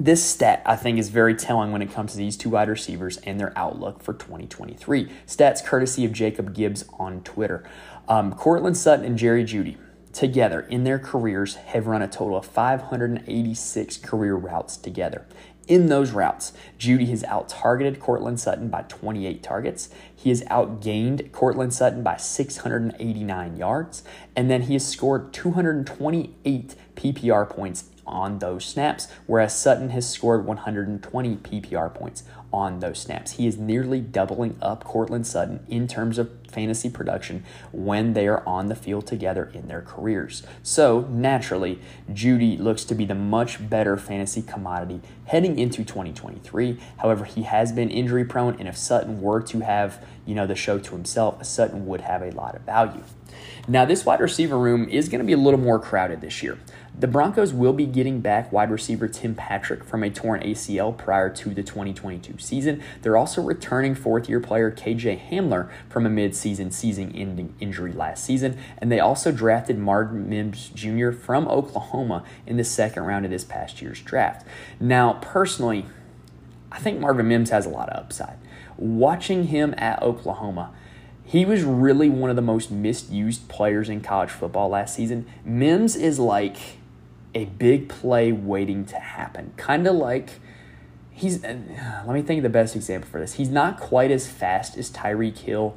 this 0.00 0.22
stat, 0.22 0.62
I 0.64 0.76
think, 0.76 0.98
is 0.98 1.08
very 1.08 1.34
telling 1.34 1.72
when 1.72 1.82
it 1.82 1.92
comes 1.92 2.12
to 2.12 2.18
these 2.18 2.36
two 2.36 2.50
wide 2.50 2.68
receivers 2.68 3.16
and 3.18 3.40
their 3.40 3.52
outlook 3.56 4.00
for 4.00 4.14
2023. 4.14 5.10
Stats 5.26 5.64
courtesy 5.64 6.04
of 6.04 6.12
Jacob 6.12 6.54
Gibbs 6.54 6.84
on 7.00 7.22
Twitter. 7.22 7.68
Um, 8.06 8.32
Courtland 8.32 8.76
Sutton 8.76 9.04
and 9.04 9.18
Jerry 9.18 9.44
Jeudy 9.44 9.76
together 10.18 10.62
in 10.62 10.82
their 10.82 10.98
careers 10.98 11.54
have 11.54 11.86
run 11.86 12.02
a 12.02 12.08
total 12.08 12.36
of 12.36 12.44
586 12.44 13.98
career 13.98 14.34
routes 14.34 14.76
together. 14.76 15.24
In 15.68 15.86
those 15.86 16.10
routes, 16.10 16.52
Jeudy 16.76 17.08
has 17.10 17.22
out 17.24 17.48
targeted 17.48 18.00
Courtland 18.00 18.40
Sutton 18.40 18.68
by 18.68 18.82
28 18.88 19.44
targets. 19.44 19.90
He 20.16 20.30
has 20.30 20.42
outgained 20.44 21.30
Courtland 21.30 21.72
Sutton 21.72 22.02
by 22.02 22.16
689 22.16 23.56
yards. 23.56 24.02
And 24.34 24.50
then 24.50 24.62
he 24.62 24.72
has 24.72 24.84
scored 24.84 25.32
228 25.32 26.74
PPR 26.96 27.48
points 27.48 27.84
on 28.04 28.40
those 28.40 28.64
snaps, 28.64 29.06
whereas 29.26 29.56
Sutton 29.56 29.90
has 29.90 30.10
scored 30.10 30.46
120 30.46 31.36
PPR 31.36 31.94
points 31.94 32.24
on 32.52 32.80
those 32.80 32.98
snaps. 32.98 33.32
He 33.32 33.46
is 33.46 33.58
nearly 33.58 34.00
doubling 34.00 34.56
up 34.62 34.84
Courtland 34.84 35.26
Sutton 35.26 35.60
in 35.68 35.86
terms 35.86 36.18
of 36.18 36.30
fantasy 36.48 36.88
production 36.88 37.44
when 37.72 38.14
they 38.14 38.26
are 38.26 38.42
on 38.46 38.68
the 38.68 38.74
field 38.74 39.06
together 39.06 39.50
in 39.52 39.68
their 39.68 39.82
careers. 39.82 40.42
So, 40.62 41.00
naturally, 41.10 41.78
Jeudy 42.10 42.58
looks 42.58 42.84
to 42.84 42.94
be 42.94 43.04
the 43.04 43.14
much 43.14 43.68
better 43.68 43.96
fantasy 43.96 44.42
commodity 44.42 45.00
heading 45.26 45.58
into 45.58 45.84
2023. 45.84 46.78
However, 46.98 47.24
he 47.24 47.42
has 47.42 47.70
been 47.72 47.90
injury 47.90 48.24
prone, 48.24 48.56
and 48.58 48.66
if 48.66 48.76
Sutton 48.76 49.20
were 49.20 49.42
to 49.42 49.60
have, 49.60 50.04
you 50.24 50.34
know, 50.34 50.46
the 50.46 50.56
show 50.56 50.78
to 50.78 50.90
himself, 50.92 51.44
Sutton 51.44 51.86
would 51.86 52.00
have 52.00 52.22
a 52.22 52.30
lot 52.30 52.54
of 52.54 52.62
value. 52.62 53.04
Now, 53.68 53.84
this 53.84 54.06
wide 54.06 54.20
receiver 54.20 54.58
room 54.58 54.88
is 54.88 55.10
going 55.10 55.18
to 55.18 55.26
be 55.26 55.34
a 55.34 55.38
little 55.38 55.60
more 55.60 55.78
crowded 55.78 56.22
this 56.22 56.42
year. 56.42 56.58
The 56.98 57.06
Broncos 57.06 57.54
will 57.54 57.72
be 57.72 57.86
getting 57.86 58.20
back 58.20 58.50
wide 58.50 58.72
receiver 58.72 59.06
Tim 59.06 59.36
Patrick 59.36 59.84
from 59.84 60.02
a 60.02 60.10
torn 60.10 60.40
ACL 60.40 60.96
prior 60.96 61.30
to 61.30 61.50
the 61.50 61.62
2022 61.62 62.38
season. 62.38 62.82
They're 63.02 63.16
also 63.16 63.40
returning 63.40 63.94
fourth 63.94 64.28
year 64.28 64.40
player 64.40 64.72
KJ 64.72 65.28
Hamler 65.30 65.70
from 65.88 66.06
a 66.06 66.10
mid-season 66.10 66.72
season 66.72 67.12
ending 67.14 67.54
injury 67.60 67.92
last 67.92 68.24
season. 68.24 68.58
And 68.78 68.90
they 68.90 68.98
also 68.98 69.30
drafted 69.30 69.78
Marvin 69.78 70.28
Mims 70.28 70.70
Jr. 70.70 71.12
from 71.12 71.46
Oklahoma 71.46 72.24
in 72.48 72.56
the 72.56 72.64
second 72.64 73.04
round 73.04 73.24
of 73.24 73.30
this 73.30 73.44
past 73.44 73.80
year's 73.80 74.00
draft. 74.00 74.44
Now, 74.80 75.20
personally, 75.22 75.86
I 76.72 76.80
think 76.80 76.98
Marvin 76.98 77.28
Mims 77.28 77.50
has 77.50 77.64
a 77.64 77.70
lot 77.70 77.90
of 77.90 77.96
upside. 77.96 78.38
Watching 78.76 79.44
him 79.44 79.72
at 79.78 80.02
Oklahoma, 80.02 80.72
he 81.22 81.44
was 81.44 81.62
really 81.62 82.08
one 82.08 82.30
of 82.30 82.36
the 82.36 82.42
most 82.42 82.72
misused 82.72 83.48
players 83.48 83.88
in 83.88 84.00
college 84.00 84.30
football 84.30 84.70
last 84.70 84.96
season. 84.96 85.26
Mims 85.44 85.94
is 85.94 86.18
like 86.18 86.56
a 87.34 87.44
big 87.44 87.88
play 87.88 88.32
waiting 88.32 88.84
to 88.86 88.96
happen. 88.96 89.52
Kind 89.56 89.86
of 89.86 89.94
like 89.96 90.30
he's, 91.10 91.44
uh, 91.44 91.58
let 92.06 92.14
me 92.14 92.22
think 92.22 92.38
of 92.38 92.42
the 92.42 92.48
best 92.48 92.74
example 92.76 93.10
for 93.10 93.20
this. 93.20 93.34
He's 93.34 93.50
not 93.50 93.78
quite 93.78 94.10
as 94.10 94.26
fast 94.26 94.76
as 94.76 94.90
Tyreek 94.90 95.38
Hill, 95.38 95.76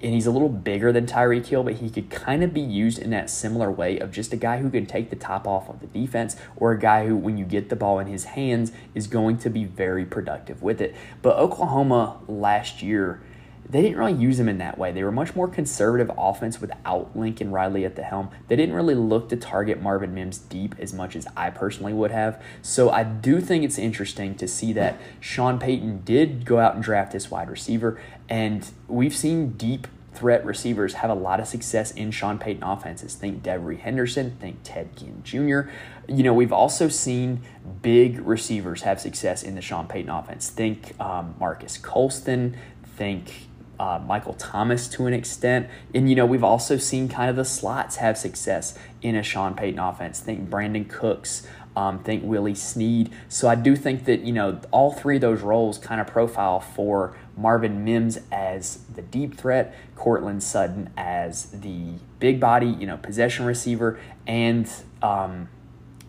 and 0.00 0.12
he's 0.12 0.26
a 0.26 0.30
little 0.30 0.48
bigger 0.48 0.92
than 0.92 1.06
Tyreek 1.06 1.46
Hill, 1.46 1.62
but 1.62 1.74
he 1.74 1.88
could 1.88 2.10
kind 2.10 2.42
of 2.42 2.52
be 2.52 2.60
used 2.60 2.98
in 2.98 3.10
that 3.10 3.30
similar 3.30 3.70
way 3.70 3.98
of 3.98 4.10
just 4.10 4.32
a 4.32 4.36
guy 4.36 4.58
who 4.58 4.68
can 4.68 4.84
take 4.84 5.10
the 5.10 5.16
top 5.16 5.46
off 5.46 5.68
of 5.68 5.80
the 5.80 5.86
defense, 5.86 6.36
or 6.56 6.72
a 6.72 6.78
guy 6.78 7.06
who, 7.06 7.16
when 7.16 7.38
you 7.38 7.44
get 7.44 7.68
the 7.68 7.76
ball 7.76 7.98
in 7.98 8.06
his 8.08 8.24
hands, 8.24 8.72
is 8.94 9.06
going 9.06 9.38
to 9.38 9.48
be 9.48 9.64
very 9.64 10.04
productive 10.04 10.60
with 10.62 10.80
it. 10.80 10.94
But 11.22 11.36
Oklahoma 11.36 12.18
last 12.26 12.82
year, 12.82 13.20
they 13.68 13.80
didn't 13.82 13.96
really 13.96 14.12
use 14.12 14.38
him 14.38 14.48
in 14.48 14.58
that 14.58 14.76
way. 14.76 14.92
They 14.92 15.04
were 15.04 15.12
much 15.12 15.34
more 15.34 15.48
conservative 15.48 16.10
offense 16.18 16.60
without 16.60 17.16
Lincoln 17.16 17.52
Riley 17.52 17.84
at 17.84 17.96
the 17.96 18.02
helm. 18.02 18.30
They 18.48 18.56
didn't 18.56 18.74
really 18.74 18.94
look 18.94 19.28
to 19.30 19.36
target 19.36 19.80
Marvin 19.80 20.14
Mims 20.14 20.38
deep 20.38 20.74
as 20.78 20.92
much 20.92 21.16
as 21.16 21.26
I 21.36 21.50
personally 21.50 21.92
would 21.92 22.10
have. 22.10 22.42
So 22.60 22.90
I 22.90 23.04
do 23.04 23.40
think 23.40 23.64
it's 23.64 23.78
interesting 23.78 24.34
to 24.36 24.48
see 24.48 24.72
that 24.74 25.00
Sean 25.20 25.58
Payton 25.58 26.02
did 26.04 26.44
go 26.44 26.58
out 26.58 26.74
and 26.74 26.82
draft 26.82 27.12
this 27.12 27.30
wide 27.30 27.48
receiver, 27.48 28.00
and 28.28 28.68
we've 28.88 29.14
seen 29.14 29.52
deep 29.52 29.86
threat 30.14 30.44
receivers 30.44 30.94
have 30.94 31.10
a 31.10 31.14
lot 31.14 31.40
of 31.40 31.46
success 31.46 31.90
in 31.92 32.10
Sean 32.10 32.38
Payton 32.38 32.62
offenses. 32.62 33.14
Think 33.14 33.42
Devery 33.42 33.78
Henderson, 33.78 34.36
think 34.40 34.58
Ted 34.62 34.96
Ginn 34.96 35.22
Jr. 35.24 35.70
You 36.08 36.22
know, 36.22 36.34
we've 36.34 36.52
also 36.52 36.88
seen 36.88 37.40
big 37.80 38.18
receivers 38.20 38.82
have 38.82 39.00
success 39.00 39.42
in 39.42 39.54
the 39.54 39.62
Sean 39.62 39.86
Payton 39.86 40.10
offense. 40.10 40.50
Think 40.50 41.00
um, 41.00 41.34
Marques 41.38 41.78
Colston, 41.78 42.56
think 42.96 43.48
uh, 43.78 44.00
Michael 44.06 44.34
Thomas 44.34 44.88
to 44.88 45.06
an 45.06 45.12
extent. 45.12 45.68
And, 45.94 46.08
you 46.08 46.16
know, 46.16 46.26
we've 46.26 46.44
also 46.44 46.76
seen 46.76 47.08
kind 47.08 47.30
of 47.30 47.36
the 47.36 47.44
slots 47.44 47.96
have 47.96 48.16
success 48.16 48.78
in 49.00 49.16
a 49.16 49.22
Sean 49.22 49.54
Payton 49.54 49.78
offense. 49.78 50.20
Think 50.20 50.48
Brandin 50.48 50.88
Cooks, 50.88 51.46
um, 51.74 51.98
think 52.00 52.22
Willie 52.24 52.54
Snead. 52.54 53.10
So 53.28 53.48
I 53.48 53.54
do 53.54 53.74
think 53.74 54.04
that, 54.04 54.20
you 54.20 54.32
know, 54.32 54.60
all 54.70 54.92
three 54.92 55.16
of 55.16 55.22
those 55.22 55.40
roles 55.40 55.78
kind 55.78 56.00
of 56.00 56.06
profile 56.06 56.60
for 56.60 57.16
Marvin 57.36 57.84
Mims 57.84 58.20
as 58.30 58.80
the 58.94 59.02
deep 59.02 59.36
threat, 59.36 59.74
Courtland 59.96 60.42
Sutton 60.42 60.90
as 60.96 61.46
the 61.46 61.94
big 62.18 62.38
body, 62.38 62.66
you 62.66 62.86
know, 62.86 62.98
possession 62.98 63.46
receiver, 63.46 63.98
and 64.26 64.70
um, 65.02 65.48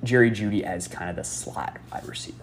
Jerry 0.04 0.32
Jeudy 0.32 0.64
as 0.64 0.88
kind 0.88 1.10
of 1.10 1.16
the 1.16 1.24
slot 1.24 1.78
wide 1.92 2.08
receiver. 2.08 2.43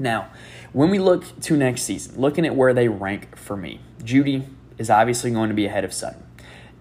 Now, 0.00 0.30
when 0.72 0.88
we 0.88 0.98
look 0.98 1.38
to 1.42 1.56
next 1.58 1.82
season, 1.82 2.18
looking 2.18 2.46
at 2.46 2.56
where 2.56 2.72
they 2.72 2.88
rank 2.88 3.36
for 3.36 3.54
me, 3.54 3.80
Jeudy 4.02 4.46
is 4.78 4.88
obviously 4.88 5.30
going 5.30 5.50
to 5.50 5.54
be 5.54 5.66
ahead 5.66 5.84
of 5.84 5.92
Sutton. 5.92 6.26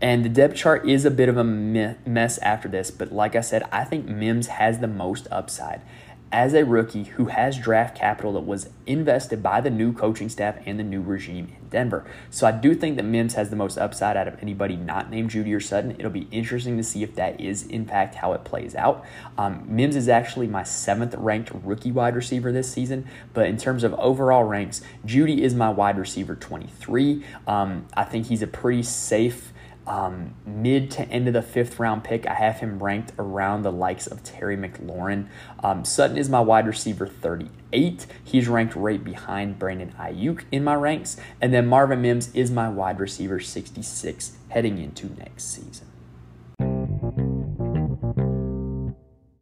And 0.02 0.24
the 0.24 0.30
depth 0.30 0.56
chart 0.56 0.88
is 0.88 1.04
a 1.04 1.12
bit 1.12 1.28
of 1.28 1.36
a 1.36 1.44
mess 1.44 2.38
after 2.38 2.70
this, 2.70 2.90
but 2.90 3.12
like 3.12 3.36
I 3.36 3.42
said, 3.42 3.64
I 3.74 3.84
think 3.84 4.06
Mims 4.06 4.48
has 4.48 4.80
the 4.80 4.88
most 4.88 5.28
upside 5.30 5.82
as 6.32 6.54
a 6.54 6.64
rookie 6.64 7.06
who 7.06 7.26
has 7.26 7.58
draft 7.58 7.98
capital 7.98 8.34
that 8.34 8.42
was 8.42 8.70
invested 8.86 9.42
by 9.42 9.60
the 9.62 9.70
new 9.70 9.92
coaching 9.92 10.30
staff 10.30 10.58
and 10.66 10.80
the 10.80 10.84
new 10.84 11.02
regime 11.02 11.52
in 11.60 11.70
Denver. 11.70 12.06
So 12.30 12.46
I 12.46 12.52
do 12.52 12.76
think 12.76 12.98
that 12.98 13.04
Mims 13.04 13.34
has 13.34 13.50
the 13.50 13.56
most 13.56 13.78
upside 13.78 14.16
out 14.16 14.28
of 14.28 14.38
anybody 14.42 14.76
not 14.76 15.10
named 15.10 15.32
Jeudy 15.32 15.56
or 15.56 15.60
Sutton. 15.60 15.92
It'll 15.92 16.12
be 16.12 16.28
interesting 16.32 16.78
to 16.78 16.84
see 16.84 17.02
if 17.04 17.16
that 17.16 17.40
is, 17.42 17.66
in 17.66 17.86
fact, 17.86 18.16
how 18.16 18.34
it 18.34 18.44
plays 18.44 18.76
out. 18.76 19.06
Um, 19.38 19.64
Mims 19.68 19.96
is 19.96 20.08
actually 20.08 20.48
my 20.48 20.64
seventh 20.64 21.16
ranked 21.16 21.52
rookie 21.64 21.92
wide 21.92 22.16
receiver 22.16 22.52
this 22.52 22.72
season, 22.72 23.08
but 23.34 23.48
in 23.48 23.58
terms 23.58 23.84
of 23.84 23.94
overall 23.96 24.44
ranks, 24.44 24.82
Jeudy 25.06 25.40
is 25.40 25.56
my 25.56 25.70
wide 25.70 25.98
receiver 25.98 26.36
23. 26.36 27.24
Um, 27.48 27.88
I 27.96 28.04
think 28.04 28.28
he's 28.28 28.42
a 28.42 28.48
pretty 28.48 28.84
safe 28.84 29.52
um, 29.88 30.36
mid 30.46 30.92
to 30.92 31.02
end 31.10 31.28
of 31.28 31.34
the 31.34 31.42
fifth 31.42 31.80
round 31.80 32.04
pick, 32.04 32.28
I 32.28 32.36
have 32.36 32.60
him 32.60 32.82
ranked 32.82 33.14
around 33.18 33.64
the 33.64 33.72
likes 33.72 34.08
of 34.08 34.24
Terry 34.24 34.56
McLaurin. 34.56 35.28
Um, 35.64 35.84
Sutton 35.84 36.18
is 36.18 36.30
my 36.30 36.40
wide 36.40 36.68
receiver 36.68 37.08
38. 37.08 38.06
He's 38.24 38.48
ranked 38.48 38.76
right 38.76 39.04
behind 39.04 39.58
Brandon 39.58 39.94
Aiyuk 40.00 40.44
in 40.52 40.64
my 40.64 40.76
ranks. 40.76 41.18
And 41.42 41.54
then 41.54 41.68
Marvin 41.68 42.02
Mims 42.02 42.34
is 42.36 42.52
my 42.52 42.70
wide 42.70 43.00
receiver 43.00 43.40
66 43.40 44.38
heading 44.50 44.78
into 44.78 45.08
next 45.18 45.46
season. 45.46 45.88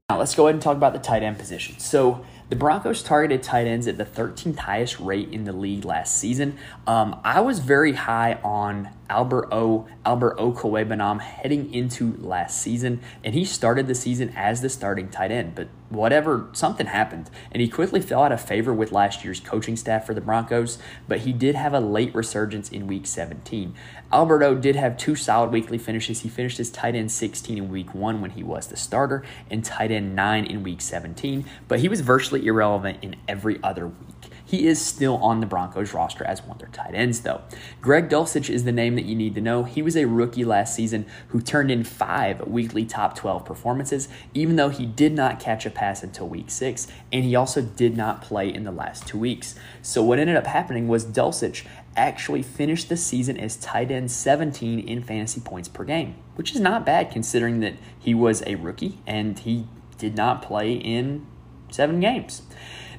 Now, 0.10 0.20
let's 0.20 0.34
go 0.36 0.46
ahead 0.48 0.56
and 0.56 0.62
talk 0.62 0.78
about 0.78 0.94
the 0.94 1.00
tight 1.00 1.22
end 1.22 1.38
position. 1.38 1.80
So, 1.80 2.26
the 2.50 2.56
Broncos 2.56 3.04
targeted 3.04 3.44
tight 3.44 3.68
ends 3.68 3.88
at 3.88 3.98
the 3.98 4.06
13th 4.06 4.58
highest 4.60 5.00
rate 5.00 5.30
in 5.32 5.44
the 5.44 5.52
league 5.52 5.84
last 5.84 6.16
season. 6.16 6.58
Um, 6.86 7.20
I 7.24 7.42
was 7.42 7.60
very 7.60 7.94
high 7.94 8.40
on 8.44 8.90
Albert 9.10 9.50
O. 9.52 9.88
Albert 10.06 10.38
Okwuegbunam 10.38 11.20
heading 11.20 11.74
into 11.74 12.16
last 12.18 12.62
season, 12.62 13.02
and 13.24 13.34
he 13.34 13.46
started 13.46 13.88
the 13.88 13.96
season 13.96 14.34
as 14.36 14.62
the 14.62 14.70
starting 14.70 15.10
tight 15.10 15.32
end. 15.32 15.56
But 15.56 15.68
whatever, 15.90 16.48
something 16.54 16.88
happened, 16.88 17.30
and 17.52 17.62
he 17.62 17.68
quickly 17.68 18.02
fell 18.02 18.24
out 18.24 18.32
of 18.32 18.42
favor 18.42 18.74
with 18.74 18.92
last 18.92 19.24
year's 19.24 19.40
coaching 19.40 19.76
staff 19.76 20.06
for 20.06 20.14
the 20.14 20.22
Broncos. 20.22 20.78
But 21.08 21.20
he 21.20 21.34
did 21.34 21.56
have 21.56 21.74
a 21.74 21.80
late 21.80 22.14
resurgence 22.16 22.70
in 22.70 22.88
Week 22.88 23.06
17. 23.06 23.74
Albert 24.12 24.44
O 24.44 24.56
did 24.56 24.76
have 24.76 24.98
two 24.98 25.16
solid 25.16 25.52
weekly 25.52 25.78
finishes. 25.78 26.22
He 26.22 26.30
finished 26.30 26.60
as 26.60 26.70
tight 26.70 26.96
end 26.96 27.12
16 27.12 27.58
in 27.58 27.70
Week 27.70 27.94
One 27.94 28.22
when 28.22 28.32
he 28.32 28.44
was 28.44 28.68
the 28.68 28.78
starter, 28.78 29.24
and 29.50 29.64
tight 29.64 29.92
end 29.92 30.16
nine 30.16 30.46
in 30.46 30.64
Week 30.64 30.82
17. 30.82 31.46
But 31.68 31.80
he 31.80 31.90
was 31.90 32.02
virtually 32.02 32.37
irrelevant 32.38 33.00
in 33.02 33.16
every 33.28 33.60
other 33.64 33.88
week. 33.88 34.32
He 34.48 34.66
is 34.66 34.82
still 34.82 35.18
on 35.18 35.42
the 35.42 35.46
Broncos 35.46 35.94
roster 35.94 36.24
as 36.24 36.42
one 36.42 36.52
of 36.52 36.60
their 36.60 36.70
tight 36.70 36.96
ends, 36.96 37.20
though. 37.20 37.42
Greg 37.82 38.08
Dulcich 38.08 38.50
is 38.50 38.64
the 38.64 38.72
name 38.72 38.96
that 38.96 39.04
you 39.04 39.14
need 39.14 39.36
to 39.36 39.42
know. 39.42 39.64
He 39.64 39.82
was 39.82 39.98
a 39.98 40.06
rookie 40.06 40.46
last 40.46 40.74
season 40.74 41.06
who 41.28 41.42
turned 41.42 41.70
in 41.70 41.84
five 41.84 42.48
weekly 42.48 42.86
top 42.86 43.18
12 43.18 43.44
performances, 43.44 44.08
even 44.34 44.56
though 44.56 44.70
he 44.70 44.86
did 44.86 45.12
not 45.12 45.42
catch 45.42 45.66
a 45.66 45.70
pass 45.70 46.02
until 46.02 46.30
week 46.30 46.50
six, 46.50 46.88
and 47.12 47.26
he 47.26 47.36
also 47.36 47.62
did 47.62 47.98
not 47.98 48.22
play 48.22 48.48
in 48.48 48.64
the 48.64 48.72
last 48.72 49.06
two 49.06 49.20
weeks. 49.20 49.56
So, 49.82 50.02
what 50.02 50.18
ended 50.18 50.38
up 50.38 50.48
happening 50.48 50.88
was 50.88 51.06
Dulcich 51.06 51.66
actually 51.98 52.42
finished 52.42 52.88
the 52.88 52.96
season 52.96 53.38
as 53.38 53.58
tight 53.58 53.92
end 53.92 54.10
17 54.10 54.80
in 54.80 55.04
fantasy 55.04 55.42
points 55.42 55.68
per 55.68 55.84
game, 55.84 56.16
which 56.36 56.56
is 56.56 56.62
not 56.62 56.86
bad 56.86 57.12
considering 57.12 57.60
that 57.60 57.74
he 58.00 58.14
was 58.14 58.44
a 58.48 58.56
rookie 58.56 59.00
and 59.06 59.40
he 59.40 59.68
did 59.98 60.16
not 60.16 60.42
play 60.42 60.74
in 60.74 61.26
seven 61.70 62.00
games. 62.00 62.42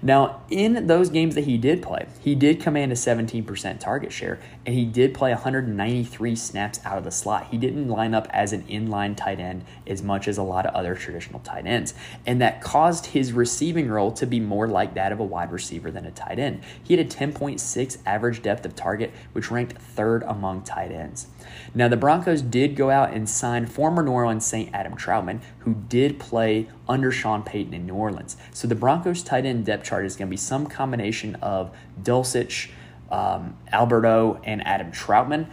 Now, 0.01 0.43
in 0.49 0.87
those 0.87 1.11
games 1.11 1.35
that 1.35 1.45
he 1.45 1.59
did 1.59 1.83
play, 1.83 2.07
he 2.21 2.37
did 2.37 2.61
command 2.61 2.93
a 2.93 2.95
17% 2.95 3.81
target 3.81 4.13
share, 4.13 4.39
and 4.65 4.75
he 4.75 4.85
did 4.85 5.13
play 5.13 5.33
193 5.33 6.37
snaps 6.37 6.79
out 6.85 6.99
of 6.99 7.05
the 7.05 7.11
slot. 7.11 7.49
He 7.51 7.59
didn't 7.59 7.89
line 7.89 8.15
up 8.15 8.29
as 8.31 8.53
an 8.53 8.63
inline 8.65 9.17
tight 9.17 9.41
end 9.41 9.65
as 9.89 10.03
much 10.03 10.29
as 10.29 10.39
a 10.39 10.43
lot 10.43 10.67
of 10.67 10.75
other 10.75 10.95
traditional 10.95 11.41
tight 11.41 11.67
ends, 11.67 11.95
and 12.27 12.41
that 12.41 12.61
caused 12.61 13.07
his 13.07 13.33
receiving 13.33 13.89
role 13.89 14.13
to 14.13 14.27
be 14.27 14.39
more 14.39 14.69
like 14.69 14.95
that 14.95 15.11
of 15.11 15.19
a 15.19 15.25
wide 15.25 15.51
receiver 15.51 15.91
than 15.91 16.07
a 16.07 16.13
tight 16.13 16.39
end. 16.39 16.63
He 16.81 16.97
had 16.97 17.05
a 17.05 17.09
10.6 17.09 17.99
average 18.07 18.43
depth 18.43 18.65
of 18.65 18.77
target, 18.77 19.13
which 19.33 19.51
ranked 19.51 19.79
third 19.79 20.23
among 20.23 20.63
tight 20.63 20.93
ends. 20.93 21.27
Now, 21.75 21.89
the 21.89 21.97
Broncos 21.97 22.43
did 22.43 22.77
go 22.77 22.91
out 22.91 23.13
and 23.13 23.29
sign 23.29 23.67
former 23.67 24.03
New 24.03 24.13
Orleans 24.13 24.47
Saint 24.47 24.75
Adam 24.75 24.97
Trautman, 24.97 25.41
who 25.61 25.75
did 25.75 26.19
play 26.19 26.69
under 26.89 27.13
Sean 27.13 27.43
Payton 27.43 27.75
in 27.75 27.87
New 27.87 27.95
Orleans. 27.95 28.37
So 28.53 28.67
the 28.67 28.75
Broncos 28.75 29.23
tight 29.23 29.45
end 29.45 29.67
depth 29.67 29.85
chart 29.85 30.07
is 30.07 30.17
going 30.17 30.29
to 30.29 30.31
be 30.31 30.37
some 30.37 30.67
combination 30.67 31.35
of 31.37 31.75
Dulcich, 32.03 32.71
um, 33.11 33.57
Albert 33.73 34.07
O, 34.07 34.41
and 34.45 34.67
Adam 34.67 34.93
Trautman. 34.93 35.49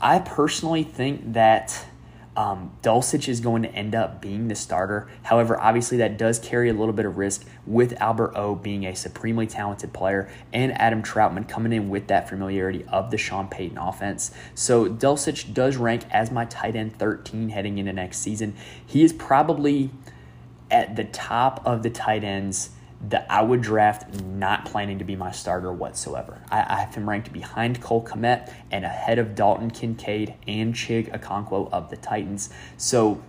I 0.00 0.18
personally 0.18 0.82
think 0.82 1.34
that 1.34 1.86
Um, 2.36 2.70
Dulcich 2.82 3.28
is 3.28 3.40
going 3.40 3.62
to 3.62 3.68
end 3.74 3.94
up 3.94 4.20
being 4.20 4.48
the 4.48 4.54
starter. 4.54 5.08
However, 5.24 5.60
obviously, 5.60 5.98
that 5.98 6.16
does 6.16 6.38
carry 6.38 6.70
a 6.70 6.72
little 6.72 6.92
bit 6.92 7.04
of 7.04 7.18
risk 7.18 7.44
with 7.66 8.00
Albert 8.00 8.32
O 8.36 8.54
being 8.54 8.84
a 8.86 8.94
supremely 8.94 9.46
talented 9.46 9.92
player 9.92 10.30
and 10.52 10.72
Adam 10.80 11.02
Trautman 11.02 11.48
coming 11.48 11.72
in 11.72 11.88
with 11.88 12.06
that 12.06 12.28
familiarity 12.28 12.84
of 12.84 13.10
the 13.10 13.18
Sean 13.18 13.48
Payton 13.48 13.78
offense. 13.78 14.30
So, 14.54 14.88
Dulcich 14.88 15.52
does 15.52 15.76
rank 15.76 16.04
as 16.10 16.30
my 16.30 16.44
tight 16.44 16.76
end 16.76 16.96
13 16.96 17.48
heading 17.48 17.78
into 17.78 17.92
next 17.92 18.18
season. 18.18 18.54
He 18.86 19.02
is 19.02 19.12
probably 19.12 19.90
at 20.70 20.94
the 20.94 21.04
top 21.04 21.60
of 21.66 21.82
the 21.82 21.90
tight 21.90 22.22
ends 22.22 22.70
that 23.08 23.26
I 23.30 23.42
would 23.42 23.62
draft 23.62 24.20
not 24.22 24.66
planning 24.66 24.98
to 24.98 25.04
be 25.04 25.16
my 25.16 25.30
starter 25.30 25.72
whatsoever. 25.72 26.42
I, 26.50 26.60
I 26.68 26.80
have 26.80 26.94
him 26.94 27.08
ranked 27.08 27.32
behind 27.32 27.80
Cole 27.80 28.04
Kmet 28.04 28.52
and 28.70 28.84
ahead 28.84 29.18
of 29.18 29.34
Dalton 29.34 29.70
Kincaid 29.70 30.34
and 30.46 30.74
Chig 30.74 31.10
Okonkwo 31.18 31.70
of 31.72 31.88
the 31.88 31.96
Titans. 31.96 32.50
So 32.76 33.22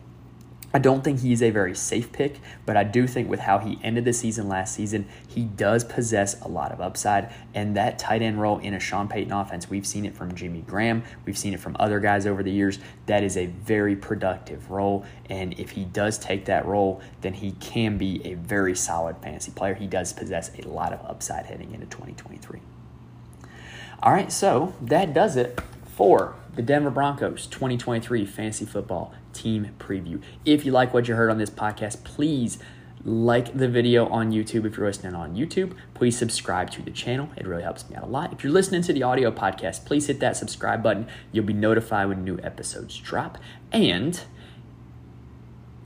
I 0.74 0.80
don't 0.80 1.04
think 1.04 1.20
he's 1.20 1.44
a 1.44 1.50
very 1.50 1.76
safe 1.76 2.12
pick, 2.12 2.40
but 2.66 2.78
I 2.78 2.84
do 2.84 3.06
think 3.06 3.30
with 3.30 3.42
how 3.42 3.60
he 3.60 3.80
ended 3.84 4.06
the 4.06 4.14
season 4.14 4.48
last 4.48 4.74
season, 4.74 5.06
he 5.28 5.44
does 5.44 5.84
possess 5.84 6.42
a 6.42 6.48
lot 6.48 6.72
of 6.72 6.80
upside. 6.80 7.34
And 7.54 7.76
that 7.76 8.00
tight 8.00 8.22
end 8.22 8.40
role 8.40 8.58
in 8.60 8.74
a 8.74 8.80
Sean 8.80 9.08
Payton 9.08 9.34
offense, 9.34 9.70
we've 9.70 9.86
seen 9.86 10.06
it 10.06 10.16
from 10.16 10.34
Jimmy 10.34 10.62
Graham, 10.62 11.04
we've 11.26 11.38
seen 11.38 11.54
it 11.54 11.60
from 11.60 11.76
other 11.80 12.00
guys 12.00 12.26
over 12.26 12.42
the 12.42 12.52
years. 12.52 12.80
That 13.08 13.24
is 13.24 13.36
a 13.36 13.48
very 13.48 13.96
productive 13.96 14.72
role. 14.72 15.06
And 15.30 15.60
if 15.60 15.72
he 15.72 15.84
does 15.84 16.18
take 16.18 16.46
that 16.46 16.66
role, 16.66 17.02
then 17.20 17.34
he 17.34 17.52
can 17.54 17.98
be 17.98 18.26
a 18.26 18.36
very 18.36 18.76
solid 18.76 19.18
fantasy 19.18 19.52
player. 19.52 19.74
He 19.74 19.88
does 19.88 20.14
possess 20.14 20.52
a 20.58 20.68
lot 20.68 20.94
of 20.94 21.04
upside 21.06 21.48
heading 21.48 21.74
into 21.74 21.86
2023. 21.88 22.62
All 24.04 24.14
right, 24.14 24.32
so 24.32 24.74
that 24.82 25.14
does 25.14 25.36
it 25.36 25.60
for 25.86 26.36
the 26.56 26.62
Denver 26.62 26.90
Broncos 26.90 27.46
2023 27.48 28.26
Fantasy 28.26 28.66
Football 28.66 29.14
Team 29.41 29.69
Preview. 29.80 30.21
If 30.45 30.65
you 30.65 30.71
like 30.71 30.93
what 30.93 31.08
you 31.08 31.15
heard 31.15 31.32
on 31.32 31.39
this 31.39 31.49
podcast, 31.49 32.04
please 32.04 32.60
like 33.04 33.58
the 33.58 33.67
video 33.67 34.06
on 34.08 34.32
YouTube 34.32 34.65
if 34.65 34.77
you're 34.77 34.86
listening 34.86 35.15
on 35.15 35.36
YouTube. 35.36 35.75
Please 35.95 36.15
subscribe 36.15 36.69
to 36.71 36.84
the 36.84 36.91
channel. 36.91 37.30
It 37.36 37.47
really 37.47 37.63
helps 37.63 37.89
me 37.89 37.95
out 37.95 38.04
a 38.04 38.06
lot. 38.06 38.32
If 38.32 38.43
you're 38.43 38.54
listening 38.54 38.84
to 38.84 38.93
the 38.93 39.01
audio 39.01 39.32
podcast, 39.32 39.86
please 39.86 40.06
hit 40.06 40.19
that 40.19 40.38
subscribe 40.38 40.84
button. 40.84 41.08
You'll 41.32 41.45
be 41.45 41.54
notified 41.54 42.10
when 42.10 42.23
new 42.23 42.38
episodes 42.43 42.95
drop. 42.97 43.39
And 43.71 44.21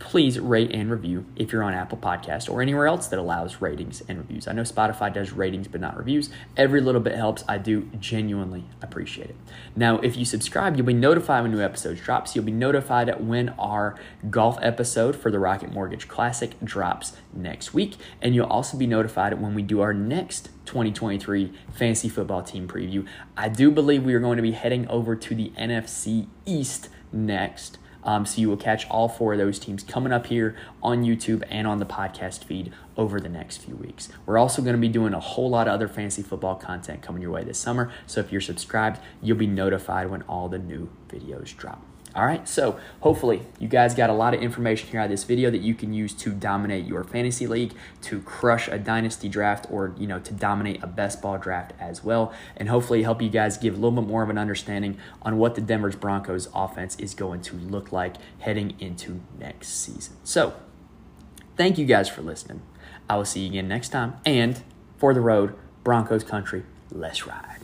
please 0.06 0.40
rate 0.40 0.70
and 0.72 0.92
review 0.92 1.26
if 1.36 1.52
you're 1.52 1.64
on 1.64 1.74
Apple 1.74 1.98
Podcast 1.98 2.48
or 2.48 2.62
anywhere 2.62 2.86
else 2.86 3.08
that 3.08 3.18
allows 3.18 3.60
ratings 3.60 4.04
and 4.08 4.20
reviews. 4.20 4.48
I 4.48 4.54
know 4.54 4.62
Spotify 4.62 5.12
does 5.12 5.32
ratings 5.32 5.68
but 5.68 5.82
not 5.82 5.98
reviews. 5.98 6.30
Every 6.56 6.80
little 6.80 7.02
bit 7.02 7.16
helps. 7.16 7.44
I 7.50 7.58
do 7.58 7.90
genuinely 8.00 8.66
appreciate 8.84 9.32
it. 9.32 9.36
Now, 9.76 9.98
if 9.98 10.16
you 10.16 10.24
subscribe, 10.24 10.78
you'll 10.78 10.86
be 10.86 10.94
notified 10.94 11.42
when 11.42 11.52
new 11.52 11.60
episodes 11.60 12.02
drop. 12.02 12.28
So 12.28 12.36
you'll 12.36 12.46
be 12.46 12.52
notified 12.52 13.20
when 13.20 13.50
our 13.58 13.96
golf 14.30 14.60
episode 14.62 15.16
for 15.16 15.32
the 15.32 15.40
Rocket 15.40 15.74
Mortgage 15.74 16.08
Classic 16.08 16.52
drops 16.64 17.18
next 17.34 17.74
week, 17.74 17.96
and 18.22 18.36
you'll 18.36 18.46
also 18.46 18.78
be 18.78 18.86
notified 18.86 19.42
when 19.42 19.56
we 19.56 19.64
do 19.64 19.82
our 19.82 19.94
next 19.94 20.50
2023 20.66 21.52
fantasy 21.74 22.10
football 22.10 22.44
team 22.44 22.68
preview. 22.68 23.08
I 23.36 23.50
do 23.50 23.72
believe 23.72 24.04
we 24.04 24.14
are 24.14 24.20
going 24.20 24.38
to 24.38 24.44
be 24.44 24.52
heading 24.52 24.88
over 24.88 25.16
to 25.16 25.34
the 25.34 25.52
NFC 25.58 26.28
East 26.46 26.90
next. 27.12 27.80
Um, 28.06 28.26
so 28.26 28.40
you 28.40 28.50
will 28.50 28.58
catch 28.58 28.88
all 28.90 29.10
four 29.10 29.34
of 29.34 29.40
those 29.40 29.60
teams 29.60 29.84
coming 29.84 30.14
up 30.14 30.28
here 30.28 30.56
on 30.82 31.04
YouTube 31.04 31.44
and 31.50 31.68
on 31.68 31.80
the 31.80 31.86
podcast 31.86 32.44
feed 32.44 32.72
over 32.96 33.20
the 33.20 33.30
next 33.30 33.58
few 33.58 33.76
weeks. 33.76 34.10
We're 34.26 34.38
also 34.38 34.62
going 34.62 34.76
to 34.76 34.82
be 34.82 34.90
doing 34.90 35.14
a 35.14 35.20
whole 35.20 35.50
lot 35.50 35.68
of 35.68 35.74
other 35.74 35.88
fantasy 35.88 36.22
football 36.22 36.56
content 36.56 37.02
coming 37.02 37.22
your 37.22 37.32
way 37.32 37.44
this 37.44 37.58
summer. 37.58 37.92
So 38.06 38.22
if 38.22 38.32
you're 38.32 38.42
subscribed, 38.42 39.00
you'll 39.22 39.38
be 39.38 39.48
notified 39.48 40.10
when 40.10 40.22
all 40.24 40.48
the 40.48 40.60
new 40.60 40.90
videos 41.10 41.56
drop. 41.56 41.84
All 42.16 42.26
right, 42.26 42.48
so 42.48 42.80
hopefully 43.02 43.42
you 43.60 43.68
guys 43.68 43.94
got 43.94 44.10
a 44.10 44.14
lot 44.14 44.34
of 44.34 44.42
information 44.42 44.88
here 44.90 45.02
out 45.02 45.06
of 45.06 45.10
this 45.10 45.26
video 45.26 45.52
that 45.52 45.60
you 45.60 45.76
can 45.76 45.94
use 45.94 46.14
to 46.14 46.32
dominate 46.32 46.86
your 46.86 47.04
fantasy 47.04 47.46
league, 47.46 47.74
to 48.04 48.22
crush 48.22 48.70
a 48.70 48.80
dynasty 48.80 49.28
draft, 49.28 49.68
or 49.70 49.94
you 49.98 50.08
know 50.08 50.20
to 50.20 50.34
dominate 50.34 50.82
a 50.82 50.88
best 50.88 51.22
ball 51.22 51.38
draft 51.38 51.74
as 51.78 52.06
well, 52.06 52.34
and 52.56 52.70
hopefully 52.70 53.04
help 53.04 53.22
you 53.22 53.30
guys 53.30 53.58
give 53.58 53.74
a 53.74 53.78
little 53.78 53.92
bit 53.92 54.08
more 54.08 54.24
of 54.24 54.30
an 54.30 54.38
understanding 54.38 54.98
on 55.24 55.38
what 55.38 55.56
the 55.56 55.62
Denver 55.62 55.92
Broncos 55.92 56.48
offense 56.56 56.96
is 56.96 57.14
going 57.14 57.42
to 57.42 57.58
look 57.58 57.92
like 57.92 58.16
heading 58.40 58.76
into 58.80 59.20
next 59.38 59.68
season. 59.68 60.16
So, 60.24 60.54
thank 61.58 61.78
you 61.78 61.86
guys 61.86 62.08
for 62.08 62.22
listening. 62.22 62.62
I 63.10 63.18
will 63.18 63.26
see 63.26 63.42
you 63.42 63.50
again 63.50 63.68
next 63.68 63.90
time, 63.90 64.16
and 64.26 64.64
for 64.98 65.14
the 65.14 65.22
road, 65.22 65.54
Broncos 65.84 66.24
country, 66.24 66.64
let's 66.92 67.28
ride. 67.28 67.60